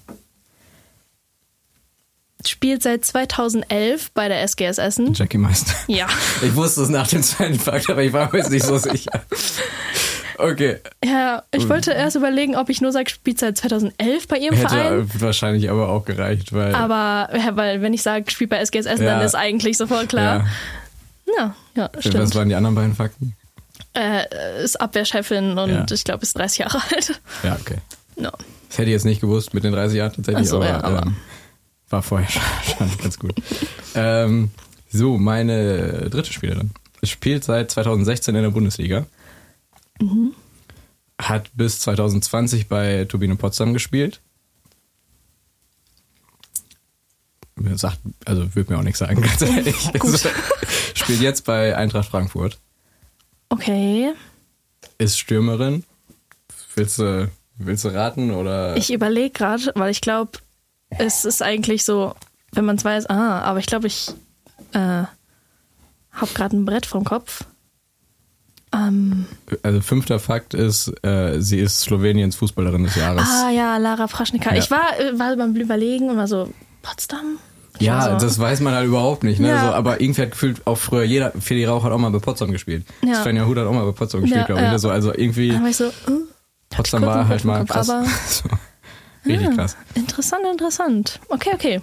Spielt 2.62 2.82
seit 2.84 3.04
2011 3.04 4.12
bei 4.12 4.28
der 4.28 4.40
SGS 4.46 4.78
Essen. 4.78 5.12
Jackie 5.14 5.36
Meister. 5.38 5.72
Ja. 5.88 6.06
Ich 6.42 6.54
wusste 6.54 6.82
es 6.82 6.90
nach 6.90 7.08
dem 7.08 7.20
zweiten 7.24 7.58
Fakt, 7.58 7.90
aber 7.90 8.04
ich 8.04 8.12
war 8.12 8.30
mir 8.30 8.38
jetzt 8.38 8.50
nicht 8.52 8.64
so 8.64 8.78
sicher. 8.78 9.10
Okay. 10.38 10.78
Ja, 11.04 11.42
ich 11.52 11.68
wollte 11.68 11.90
erst 11.92 12.14
überlegen, 12.16 12.54
ob 12.56 12.68
ich 12.68 12.80
nur 12.80 12.92
sage, 12.92 13.10
spielt 13.10 13.40
seit 13.40 13.56
2011 13.58 14.28
bei 14.28 14.38
ihrem 14.38 14.54
Hätte 14.56 14.68
Verein. 14.68 15.10
wahrscheinlich 15.18 15.70
aber 15.70 15.88
auch 15.88 16.04
gereicht, 16.04 16.52
weil. 16.52 16.72
Aber 16.74 17.28
ja, 17.36 17.56
weil 17.56 17.82
wenn 17.82 17.92
ich 17.94 18.02
sage, 18.02 18.30
spielt 18.30 18.50
bei 18.50 18.58
SGS 18.58 18.86
Essen, 18.86 19.04
Ja. 19.04 19.16
dann 19.16 19.26
ist 19.26 19.34
eigentlich 19.34 19.76
sofort 19.76 20.08
klar. 20.08 20.46
ja. 21.26 21.34
Ja, 21.38 21.54
ja, 21.74 21.90
Was 21.94 22.04
stimmt. 22.06 22.34
waren 22.36 22.48
die 22.48 22.54
anderen 22.54 22.74
beiden 22.76 22.94
Fakten? 22.94 23.34
Äh, 23.94 24.62
ist 24.62 24.80
Abwehrchefin 24.80 25.58
und 25.58 25.70
Ja. 25.70 25.84
ich 25.90 26.04
glaube, 26.04 26.22
ist 26.22 26.36
30 26.38 26.58
Jahre 26.58 26.78
alt. 26.92 27.20
Ja, 27.42 27.56
okay. 27.60 27.76
No. 28.16 28.30
Das 28.68 28.78
hätte 28.78 28.88
ich 28.88 28.92
jetzt 28.94 29.04
nicht 29.04 29.20
gewusst 29.20 29.52
mit 29.52 29.64
den 29.64 29.72
30 29.72 29.96
Jahren 29.98 30.12
tatsächlich, 30.14 30.46
Ach 30.46 30.50
so, 30.50 30.56
aber, 30.58 30.66
ja, 30.68 30.82
aber- 30.84 31.02
Ähm, 31.06 31.16
war 31.92 32.02
vorher 32.02 32.28
schon, 32.30 32.98
ganz 32.98 33.18
gut. 33.18 33.34
ähm, 33.94 34.50
so, 34.90 35.18
meine 35.18 36.10
dritte 36.10 36.32
Spielerin. 36.32 36.70
Spielt 37.02 37.44
seit 37.44 37.70
2016 37.70 38.34
in 38.34 38.42
der 38.42 38.50
Bundesliga. 38.50 39.06
Mhm. 40.00 40.34
Hat 41.20 41.50
bis 41.54 41.80
2020 41.80 42.68
bei 42.68 43.04
Turbine 43.06 43.36
Potsdam 43.36 43.72
gespielt. 43.72 44.20
Sagt, 47.74 47.98
also 48.24 48.54
würde 48.54 48.72
mir 48.72 48.78
auch 48.78 48.82
nichts 48.82 48.98
sagen, 48.98 49.20
ganz 49.22 49.42
ehrlich. 49.42 49.90
Also, 50.00 50.28
spielt 50.94 51.20
jetzt 51.20 51.44
bei 51.44 51.76
Eintracht 51.76 52.08
Frankfurt. 52.08 52.58
Okay. 53.48 54.12
Ist 54.98 55.18
Stürmerin. 55.18 55.84
Willst 56.74 56.98
du, 56.98 57.30
willst 57.56 57.84
du 57.84 57.88
raten 57.88 58.30
oder? 58.30 58.76
Ich 58.76 58.92
überlege 58.92 59.30
gerade, 59.30 59.72
weil 59.74 59.90
ich 59.90 60.00
glaube, 60.00 60.38
es 60.98 61.24
ist 61.24 61.42
eigentlich 61.42 61.84
so, 61.84 62.14
wenn 62.52 62.64
man 62.64 62.76
es 62.76 62.84
weiß, 62.84 63.08
ah, 63.10 63.40
aber 63.40 63.58
ich 63.58 63.66
glaube, 63.66 63.86
ich 63.86 64.12
äh, 64.72 64.78
habe 66.12 66.32
gerade 66.34 66.56
ein 66.56 66.64
Brett 66.64 66.86
vom 66.86 67.04
Kopf. 67.04 67.44
Ähm, 68.74 69.26
Also 69.62 69.80
fünfter 69.82 70.18
Fakt 70.18 70.54
ist, 70.54 70.88
äh, 71.04 71.40
sie 71.40 71.58
ist 71.58 71.80
Sloweniens 71.80 72.36
Fußballerin 72.36 72.84
des 72.84 72.94
Jahres. 72.96 73.26
ah 73.28 73.50
ja, 73.50 73.76
Lara 73.76 74.06
Praschnika. 74.06 74.50
Ja. 74.54 74.58
Ich 74.58 74.70
war, 74.70 74.98
äh, 74.98 75.18
war 75.18 75.36
beim 75.36 75.54
Überlegen 75.54 76.08
und 76.10 76.16
war 76.16 76.26
so, 76.26 76.48
Potsdam? 76.82 77.38
Ich 77.78 77.86
ja, 77.86 78.18
so, 78.18 78.26
das 78.26 78.38
weiß 78.38 78.60
man 78.60 78.74
halt 78.74 78.86
überhaupt 78.86 79.24
nicht. 79.24 79.40
Ne? 79.40 79.48
Ja. 79.48 79.64
So, 79.66 79.72
aber 79.74 80.00
irgendwie 80.00 80.22
hat 80.22 80.30
gefühlt 80.32 80.66
auch 80.66 80.76
früher 80.78 81.04
jeder, 81.04 81.32
Feli 81.32 81.64
Rauch 81.64 81.84
hat 81.84 81.92
auch 81.92 81.98
mal 81.98 82.10
bei 82.10 82.18
Potsdam 82.18 82.50
gespielt. 82.52 82.84
Ja. 83.04 83.22
Svenja 83.22 83.44
Huth 83.46 83.56
hat 83.58 83.66
auch 83.66 83.72
mal 83.72 83.84
bei 83.84 83.92
Potsdam 83.92 84.22
gespielt, 84.22 84.40
Ja, 84.42 84.46
glaube 84.46 84.60
ich. 84.62 84.66
ja. 84.66 84.72
ne? 84.72 84.78
So, 84.78 84.90
also 84.90 85.12
irgendwie, 85.14 85.52
war 85.54 85.68
ich 85.68 85.76
so, 85.76 85.84
äh, 85.86 85.90
Potsdam 86.70 87.02
war 87.02 87.28
halt 87.28 87.44
mal 87.44 87.60
Kopf, 87.60 87.70
krass. 87.70 87.90
aber- 87.90 88.04
so, 88.28 88.44
richtig 89.26 89.54
krass. 89.56 89.76
Interessant, 89.94 90.42
interessant. 90.50 91.20
Okay, 91.28 91.50
okay. 91.54 91.80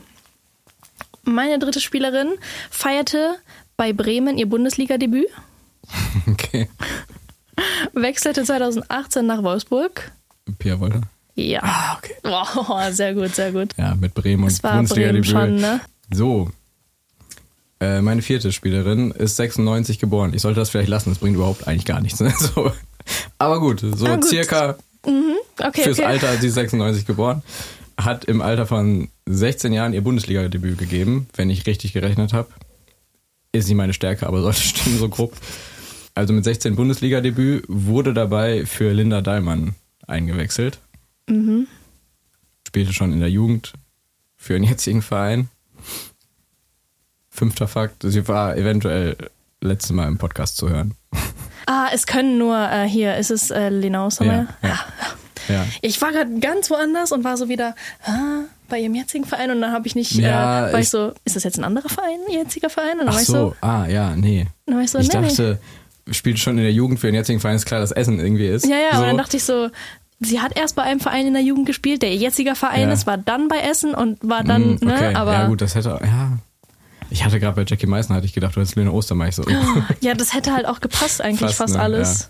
Meine 1.23 1.60
dritte 1.60 1.80
Spielerin 1.80 2.34
feierte 2.69 3.36
bei 3.78 3.93
Bremen 3.93 4.38
ihr 4.38 4.47
Bundesliga-Debüt, 4.47 5.28
Okay. 6.28 6.69
wechselte 7.93 8.43
2018 8.43 9.25
nach 9.25 9.43
Wolfsburg. 9.43 10.12
Pia 10.58 10.80
Wolter. 10.80 11.02
Ja. 11.36 11.60
Ah, 11.63 11.97
okay. 11.97 12.15
Wow, 12.23 12.91
sehr 12.93 13.13
gut, 13.13 13.34
sehr 13.36 13.52
gut. 13.52 13.69
Ja, 13.78 13.95
mit 13.95 14.13
Bremen 14.13 14.43
und 14.43 14.62
Bundesliga-Debüt. 14.62 15.25
schon, 15.28 15.56
ne? 15.58 15.80
So. 16.12 16.49
Äh, 17.82 18.02
meine 18.02 18.21
vierte 18.21 18.52
Spielerin 18.52 19.12
ist 19.12 19.38
96 19.38 19.99
geboren. 19.99 20.34
Ich 20.34 20.41
sollte 20.41 20.60
das 20.60 20.69
vielleicht 20.69 20.89
lassen, 20.89 21.10
das 21.12 21.19
bringt 21.19 21.36
überhaupt 21.36 21.67
eigentlich 21.67 21.86
gar 21.86 22.02
nichts. 22.02 22.19
Ne? 22.19 22.34
So. 22.39 22.71
Aber 23.38 23.60
gut, 23.60 23.80
so 23.80 24.06
Ah, 24.06 24.15
gut. 24.15 24.25
circa 24.25 24.75
Okay, 25.03 25.83
fürs 25.83 25.99
okay. 25.99 26.07
Alter, 26.07 26.38
sie 26.38 26.47
ist 26.47 26.55
96 26.55 27.05
geboren, 27.05 27.43
hat 27.97 28.25
im 28.25 28.41
Alter 28.41 28.65
von 28.65 29.09
16 29.27 29.73
Jahren 29.73 29.93
ihr 29.93 30.01
Bundesliga-Debüt 30.01 30.77
gegeben, 30.77 31.27
wenn 31.35 31.49
ich 31.49 31.65
richtig 31.65 31.93
gerechnet 31.93 32.33
habe. 32.33 32.49
Ist 33.51 33.67
nicht 33.67 33.77
meine 33.77 33.93
Stärke, 33.93 34.27
aber 34.27 34.41
sollte 34.41 34.62
stimmen, 34.62 34.99
so 34.99 35.09
grob. 35.09 35.35
Also 36.15 36.33
mit 36.33 36.43
16 36.43 36.75
Bundesliga-Debüt 36.75 37.65
wurde 37.67 38.13
dabei 38.13 38.65
für 38.65 38.91
Linda 38.91 39.21
Daimann 39.21 39.75
eingewechselt. 40.07 40.79
Mhm. 41.29 41.67
Spielte 42.67 42.93
schon 42.93 43.13
in 43.13 43.19
der 43.19 43.29
Jugend 43.29 43.73
für 44.35 44.53
ihren 44.53 44.63
jetzigen 44.69 45.01
Verein. 45.01 45.49
Fünfter 47.29 47.67
Fakt, 47.67 48.03
sie 48.03 48.27
war 48.27 48.57
eventuell 48.57 49.15
letztes 49.62 49.91
Mal 49.91 50.07
im 50.07 50.17
Podcast 50.17 50.57
zu 50.57 50.69
hören. 50.69 50.95
Ah, 51.71 51.88
es 51.93 52.08
können 52.08 52.39
nur 52.39 52.58
äh, 52.58 52.88
hier, 52.88 53.15
ist 53.17 53.29
es 53.29 53.51
äh, 53.51 53.69
Sommer? 54.10 54.47
Ja, 54.63 54.69
ja. 54.69 54.79
Ja. 55.47 55.65
Ich 55.82 56.01
war 56.01 56.12
gerade 56.12 56.39
ganz 56.39 56.69
woanders 56.71 57.12
und 57.12 57.23
war 57.23 57.38
so 57.38 57.47
wieder 57.49 57.75
ah, 58.05 58.41
bei 58.69 58.79
ihrem 58.79 58.95
jetzigen 58.95 59.25
Verein 59.25 59.51
und 59.51 59.62
dann 59.62 59.71
habe 59.71 59.88
ich 59.88 59.93
nicht, 59.95 60.13
Ja, 60.13 60.69
äh, 60.69 60.73
war 60.73 60.79
ich, 60.79 60.86
ich- 60.86 60.89
so, 60.89 61.13
ist 61.25 61.36
das 61.36 61.43
jetzt 61.43 61.58
ein 61.60 61.63
anderer 61.63 61.89
Verein, 61.89 62.17
ihr 62.29 62.39
jetziger 62.39 62.69
Verein? 62.69 62.93
Und 62.99 63.05
dann 63.05 63.10
Ach 63.10 63.13
war 63.13 63.21
ich 63.21 63.27
so, 63.27 63.34
so, 63.34 63.55
ah, 63.62 63.86
ja, 63.88 64.15
nee. 64.15 64.47
dann 64.65 64.75
war 64.77 64.84
ich 64.84 64.91
so, 64.91 64.97
ich 64.99 65.12
nee, 65.12 65.19
nee. 65.19 65.27
dachte, 65.27 65.60
spielte 66.12 66.39
schon 66.39 66.58
in 66.58 66.63
der 66.63 66.73
Jugend 66.73 66.99
für 66.99 67.08
den 67.08 67.15
jetzigen 67.15 67.39
Verein, 67.39 67.55
ist 67.55 67.65
klar, 67.65 67.79
dass 67.82 67.91
Essen 67.91 68.19
irgendwie 68.19 68.47
ist. 68.47 68.65
Ja, 68.65 68.77
ja, 68.77 68.91
so. 68.91 68.97
aber 68.97 69.05
dann 69.08 69.17
dachte 69.17 69.38
ich 69.38 69.43
so, 69.43 69.69
sie 70.19 70.39
hat 70.41 70.58
erst 70.58 70.75
bei 70.75 70.82
einem 70.84 70.99
Verein 70.99 71.27
in 71.27 71.34
der 71.34 71.43
Jugend 71.43 71.65
gespielt, 71.67 72.01
der 72.01 72.10
ihr 72.10 72.17
jetziger 72.17 72.55
Verein 72.55 72.88
Ja. 72.88 72.93
ist, 72.93 73.05
war 73.08 73.17
dann 73.17 73.47
bei 73.47 73.58
Essen 73.60 73.93
und 73.95 74.17
war 74.21 74.43
dann, 74.43 74.63
Hm, 74.63 74.88
okay. 74.89 75.12
ne, 75.12 75.15
aber 75.19 75.34
Ja, 75.34 75.47
gut, 75.47 75.62
das 75.62 75.75
hätte, 75.75 75.99
ja. 76.03 76.38
Ich 77.12 77.24
hatte 77.26 77.39
gerade 77.39 77.56
bei 77.56 77.65
Jackie 77.67 77.88
Meißner, 77.88 78.15
hatte 78.15 78.26
ich 78.26 78.34
gedacht, 78.34 78.56
du 78.56 78.60
hättest 78.62 78.76
Lena 78.76 78.91
Ostermeich 78.91 79.36
so. 79.36 79.43
ja, 80.02 80.13
das 80.13 80.34
hätte 80.34 80.54
halt 80.54 80.65
auch 80.67 80.80
gepasst 80.80 81.22
eigentlich 81.22 81.39
Fast, 81.41 81.58
fast, 81.58 81.74
ne, 81.76 81.82
alles. 81.82 82.19
ja. 82.22 82.28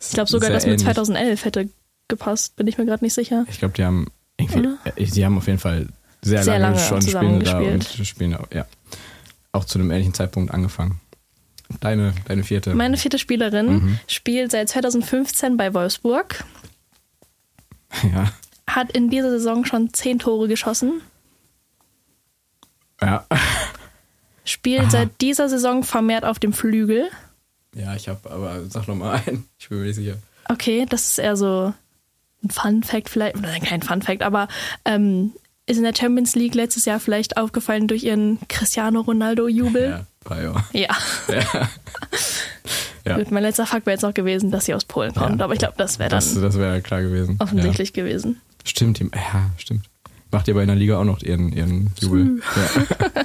Ich 0.00 0.10
glaube 0.12 0.30
sogar, 0.30 0.48
Sehr 0.48 0.54
das 0.54 0.64
mit 0.64 0.72
ähnlich. 0.74 0.84
2011 0.86 1.44
hätte 1.44 1.68
gepasst, 2.08 2.56
bin 2.56 2.66
ich 2.66 2.78
mir 2.78 2.86
gerade 2.86 3.04
nicht 3.04 3.14
sicher. 3.14 3.44
Ich 3.50 3.58
glaube, 3.58 3.74
die 3.74 3.84
haben 3.84 4.06
irgendwie, 4.38 4.68
äh, 4.96 5.06
sie 5.06 5.24
haben 5.24 5.36
auf 5.38 5.46
jeden 5.46 5.58
Fall 5.58 5.88
sehr, 6.22 6.42
Sehr 6.44 6.58
lange, 6.58 6.76
lange 6.76 6.86
schon 6.86 7.02
spielen 7.02 7.42
da 7.44 7.58
und 7.58 7.84
spielen 8.06 8.34
auch, 8.34 8.46
ja. 8.52 8.66
Auch 9.52 9.64
zu 9.64 9.78
einem 9.78 9.90
ähnlichen 9.90 10.14
Zeitpunkt 10.14 10.52
angefangen. 10.52 11.00
Deine, 11.80 12.14
deine 12.26 12.44
vierte. 12.44 12.74
Meine 12.74 12.96
vierte 12.96 13.18
Spielerin 13.18 13.66
Mhm. 13.66 13.98
spielt 14.06 14.50
seit 14.52 14.68
2015 14.68 15.56
bei 15.56 15.74
Wolfsburg, 15.74 16.44
ja. 18.14 18.32
hat 18.66 18.92
in 18.92 19.10
dieser 19.10 19.30
Saison 19.30 19.64
schon 19.64 19.92
zehn 19.92 20.18
Tore 20.18 20.48
geschossen. 20.48 21.00
Ja. 23.00 23.26
Spielt 24.48 24.90
seit 24.90 25.10
dieser 25.20 25.48
Saison 25.48 25.82
vermehrt 25.82 26.24
auf 26.24 26.38
dem 26.38 26.52
Flügel. 26.52 27.08
Ja, 27.74 27.94
ich 27.94 28.08
habe, 28.08 28.30
aber 28.30 28.64
sag 28.68 28.88
noch 28.88 28.94
mal 28.96 29.20
ein. 29.26 29.44
Ich 29.58 29.68
bin 29.68 29.78
mir 29.80 29.86
nicht 29.86 29.96
sicher. 29.96 30.14
Okay, 30.48 30.86
das 30.88 31.02
ist 31.10 31.18
eher 31.18 31.36
so 31.36 31.74
ein 32.42 32.50
Fun 32.50 32.82
Fact 32.82 33.10
vielleicht, 33.10 33.36
oder 33.36 33.52
kein 33.60 33.82
Fun 33.82 34.00
Fact, 34.00 34.22
aber 34.22 34.48
ähm, 34.86 35.32
ist 35.66 35.76
in 35.76 35.82
der 35.82 35.94
Champions 35.94 36.34
League 36.34 36.54
letztes 36.54 36.86
Jahr 36.86 36.98
vielleicht 36.98 37.36
aufgefallen 37.36 37.88
durch 37.88 38.04
ihren 38.04 38.38
Cristiano 38.48 39.00
Ronaldo 39.02 39.48
Jubel. 39.48 39.90
Ja. 39.90 40.06
Ja. 40.74 40.94
Ja. 41.28 41.68
ja. 43.06 43.16
Gut, 43.16 43.30
mein 43.30 43.42
letzter 43.42 43.64
Fakt 43.66 43.86
wäre 43.86 43.94
jetzt 43.94 44.02
noch 44.02 44.12
gewesen, 44.12 44.50
dass 44.50 44.66
sie 44.66 44.74
aus 44.74 44.84
Polen 44.84 45.14
kommt, 45.14 45.38
Ja. 45.38 45.44
aber 45.44 45.54
ich 45.54 45.58
glaube, 45.58 45.74
das 45.78 45.98
wäre 45.98 46.10
dann 46.10 46.18
Das, 46.18 46.34
das 46.34 46.58
wäre 46.58 46.82
klar 46.82 47.00
gewesen. 47.00 47.36
offensichtlich 47.38 47.94
gewesen. 47.94 48.32
Ja. 48.32 48.68
Stimmt, 48.68 48.98
ja, 49.00 49.50
stimmt. 49.56 49.86
Macht 50.30 50.46
ihr 50.48 50.52
bei 50.54 50.60
in 50.62 50.66
der 50.66 50.76
Liga 50.76 50.98
auch 50.98 51.04
noch 51.04 51.22
ihren, 51.22 51.50
ihren 51.52 51.92
Jubel. 52.00 52.42
Ja. 52.56 53.24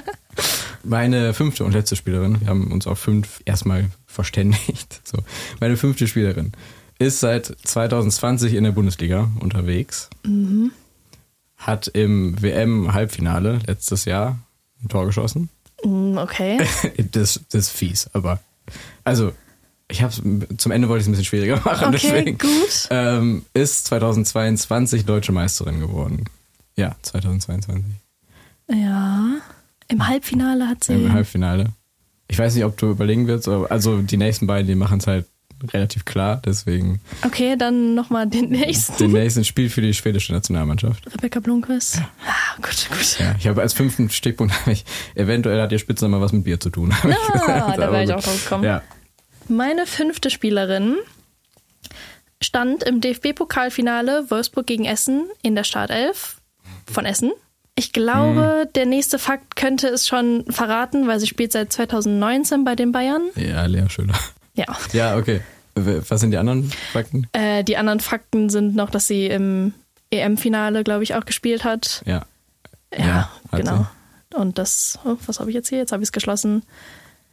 Meine 0.84 1.32
fünfte 1.34 1.64
und 1.64 1.72
letzte 1.72 1.96
Spielerin, 1.96 2.40
wir 2.40 2.48
haben 2.48 2.70
uns 2.72 2.86
auf 2.86 2.98
fünf 2.98 3.40
erstmal 3.44 3.90
verständigt. 4.06 5.00
So. 5.04 5.18
Meine 5.60 5.76
fünfte 5.76 6.06
Spielerin 6.08 6.52
ist 6.98 7.20
seit 7.20 7.46
2020 7.64 8.54
in 8.54 8.64
der 8.64 8.72
Bundesliga 8.72 9.30
unterwegs. 9.40 10.08
Hat 11.56 11.88
im 11.88 12.40
WM-Halbfinale 12.42 13.60
letztes 13.66 14.04
Jahr 14.04 14.38
ein 14.82 14.88
Tor 14.88 15.06
geschossen. 15.06 15.48
Mm, 15.84 16.16
Okay. 16.18 16.58
Das, 17.12 17.40
das 17.50 17.66
ist 17.66 17.70
fies, 17.70 18.10
aber 18.12 18.40
also 19.04 19.32
ich 19.88 20.02
habe 20.02 20.12
zum 20.56 20.72
Ende 20.72 20.88
wollte 20.88 21.00
ich 21.00 21.04
es 21.04 21.08
ein 21.08 21.12
bisschen 21.12 21.24
schwieriger 21.26 21.56
machen, 21.64 21.88
Okay, 21.88 21.98
deswegen 22.00 22.38
gut. 22.38 22.88
ähm, 22.90 23.44
ist 23.54 23.86
2022 23.86 25.04
deutsche 25.04 25.32
Meisterin 25.32 25.80
geworden. 25.80 26.24
Ja, 26.76 26.96
2022 27.02 27.84
Ja. 28.70 29.36
Im 29.88 30.06
Halbfinale 30.06 30.68
hat 30.68 30.84
sie. 30.84 30.94
im 30.94 31.12
Halbfinale. 31.12 31.68
Ich 32.28 32.38
weiß 32.38 32.54
nicht, 32.54 32.64
ob 32.64 32.76
du 32.78 32.90
überlegen 32.90 33.26
wirst, 33.26 33.48
also 33.48 34.00
die 34.02 34.16
nächsten 34.16 34.46
beiden, 34.46 34.66
die 34.66 34.74
machen 34.74 34.98
es 34.98 35.06
halt 35.06 35.26
relativ 35.72 36.04
klar, 36.04 36.42
deswegen 36.44 37.00
Okay, 37.24 37.56
dann 37.56 37.94
nochmal 37.94 38.26
den 38.26 38.50
nächsten. 38.50 38.96
den 38.98 39.12
nächsten 39.12 39.44
Spiel 39.44 39.70
für 39.70 39.80
die 39.82 39.94
schwedische 39.94 40.32
Nationalmannschaft. 40.32 41.06
Rebecca 41.14 41.40
Blomqvist. 41.40 42.00
Ah, 42.26 42.56
gut, 42.56 42.88
gut. 42.90 43.18
Ja, 43.18 43.34
ich 43.38 43.46
habe 43.46 43.62
als 43.62 43.72
fünften 43.72 44.10
Stichpunkt 44.10 44.58
habe 44.60 44.72
ich 44.72 44.84
eventuell 45.14 45.60
hat 45.62 45.70
ihr 45.72 45.78
Spitzname 45.78 46.20
was 46.20 46.32
mit 46.32 46.44
Bier 46.44 46.58
zu 46.60 46.70
tun. 46.70 46.92
Ah, 47.02 47.06
gesagt, 47.06 47.78
da 47.78 47.92
wäre 47.92 48.04
ich 48.04 48.12
auch 48.12 48.22
drauf 48.22 48.42
gekommen. 48.44 48.64
Ja, 48.64 48.82
Meine 49.48 49.86
fünfte 49.86 50.30
Spielerin 50.30 50.96
stand 52.42 52.82
im 52.84 53.00
DFB-Pokalfinale 53.00 54.30
Wolfsburg 54.30 54.66
gegen 54.66 54.84
Essen 54.84 55.26
in 55.42 55.54
der 55.54 55.64
Startelf 55.64 56.40
von 56.90 57.06
Essen. 57.06 57.32
Ich 57.76 57.92
glaube, 57.92 58.68
der 58.74 58.86
nächste 58.86 59.18
Fakt 59.18 59.56
könnte 59.56 59.88
es 59.88 60.06
schon 60.06 60.44
verraten, 60.48 61.08
weil 61.08 61.18
sie 61.18 61.26
spielt 61.26 61.50
seit 61.52 61.72
2019 61.72 62.64
bei 62.64 62.76
den 62.76 62.92
Bayern. 62.92 63.22
ja, 63.36 63.64
Lea 63.66 63.88
Schöler. 63.88 64.14
Ja. 64.54 64.66
Ja, 64.92 65.16
okay. 65.16 65.40
Was 65.74 66.20
sind 66.20 66.30
die 66.30 66.36
anderen 66.36 66.70
Fakten? 66.92 67.26
Äh, 67.32 67.64
die 67.64 67.76
anderen 67.76 67.98
Fakten 67.98 68.48
sind 68.48 68.76
noch, 68.76 68.90
dass 68.90 69.08
sie 69.08 69.26
im 69.26 69.74
EM-Finale, 70.10 70.84
glaube 70.84 71.02
ich, 71.02 71.16
auch 71.16 71.24
gespielt 71.24 71.64
hat. 71.64 72.02
Ja. 72.06 72.24
Ja, 72.96 73.04
Ja, 73.04 73.30
genau. 73.50 73.86
Und 74.34 74.58
das, 74.58 75.00
oh, 75.04 75.16
was 75.26 75.40
habe 75.40 75.50
ich 75.50 75.54
jetzt 75.56 75.68
hier? 75.68 75.78
Jetzt 75.78 75.90
habe 75.90 76.02
ich 76.04 76.08
es 76.08 76.12
geschlossen. 76.12 76.62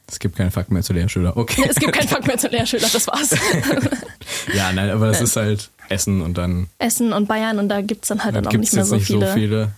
Es 0.07 0.17
gibt 0.17 0.35
keine 0.35 0.49
Fakten 0.49 0.73
mehr 0.73 0.81
zu 0.81 0.93
Lea 0.93 1.07
Schöler. 1.07 1.37
Okay. 1.37 1.63
Es 1.69 1.75
gibt 1.75 1.93
keinen 1.93 2.07
Fakt 2.07 2.25
mehr 2.25 2.37
zu 2.39 2.47
Lehrschüler, 2.47 2.87
das 2.91 3.05
war's. 3.07 3.35
Ja, 4.55 4.71
nein, 4.71 4.89
aber 4.89 5.07
das 5.07 5.21
ist 5.21 5.35
halt 5.35 5.69
Essen 5.89 6.21
und 6.21 6.37
dann 6.37 6.67
Essen 6.79 7.13
und 7.13 7.27
Bayern 7.27 7.59
und 7.59 7.69
da 7.69 7.81
gibt 7.81 8.03
es 8.05 8.07
dann 8.09 8.23
halt 8.23 8.35
dann 8.35 8.47
auch 8.47 8.49
gibt 8.49 8.61
nicht 8.61 8.69
es 8.69 8.75
mehr 8.75 8.85
so 8.85 8.95
nicht 8.95 9.05
viele. 9.07 9.27
so 9.27 9.33
viele. 9.33 9.71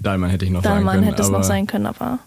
Dahlmann 0.00 0.30
hätte 0.30 0.44
ich 0.44 0.50
noch 0.50 0.62
sagen 0.62 0.76
Dahlmann 0.76 0.94
können. 0.96 1.06
hätte 1.06 1.22
es 1.22 1.30
noch 1.30 1.44
sein 1.44 1.66
können, 1.66 1.86
aber 1.86 2.18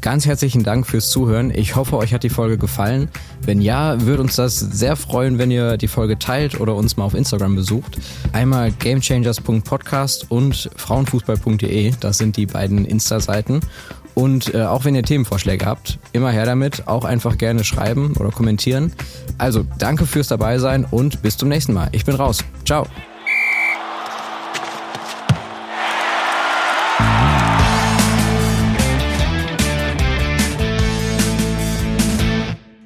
Ganz 0.00 0.26
herzlichen 0.26 0.62
Dank 0.62 0.86
fürs 0.86 1.10
Zuhören. 1.10 1.50
Ich 1.52 1.74
hoffe, 1.74 1.96
euch 1.96 2.14
hat 2.14 2.22
die 2.22 2.30
Folge 2.30 2.56
gefallen. 2.56 3.10
Wenn 3.42 3.60
ja, 3.60 4.00
würde 4.00 4.22
uns 4.22 4.36
das 4.36 4.58
sehr 4.58 4.94
freuen, 4.94 5.38
wenn 5.38 5.50
ihr 5.50 5.76
die 5.76 5.88
Folge 5.88 6.18
teilt 6.18 6.60
oder 6.60 6.76
uns 6.76 6.96
mal 6.96 7.04
auf 7.04 7.14
Instagram 7.14 7.56
besucht. 7.56 7.98
Einmal 8.32 8.70
gamechangers.podcast 8.70 10.30
und 10.30 10.70
frauenfußball.de, 10.76 11.94
das 11.98 12.18
sind 12.18 12.36
die 12.36 12.46
beiden 12.46 12.84
Insta-Seiten. 12.84 13.60
Und 14.14 14.54
äh, 14.54 14.62
auch 14.62 14.84
wenn 14.84 14.94
ihr 14.94 15.02
Themenvorschläge 15.02 15.66
habt, 15.66 15.98
immer 16.12 16.30
her 16.30 16.46
damit, 16.46 16.86
auch 16.86 17.04
einfach 17.04 17.36
gerne 17.36 17.64
schreiben 17.64 18.14
oder 18.18 18.30
kommentieren. 18.30 18.92
Also 19.36 19.64
danke 19.78 20.06
fürs 20.06 20.28
Dabeisein 20.28 20.84
und 20.84 21.22
bis 21.22 21.36
zum 21.36 21.48
nächsten 21.48 21.72
Mal. 21.72 21.88
Ich 21.92 22.04
bin 22.04 22.14
raus. 22.14 22.44
Ciao. 22.64 22.86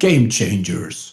Game 0.03 0.29
Changers. 0.29 1.12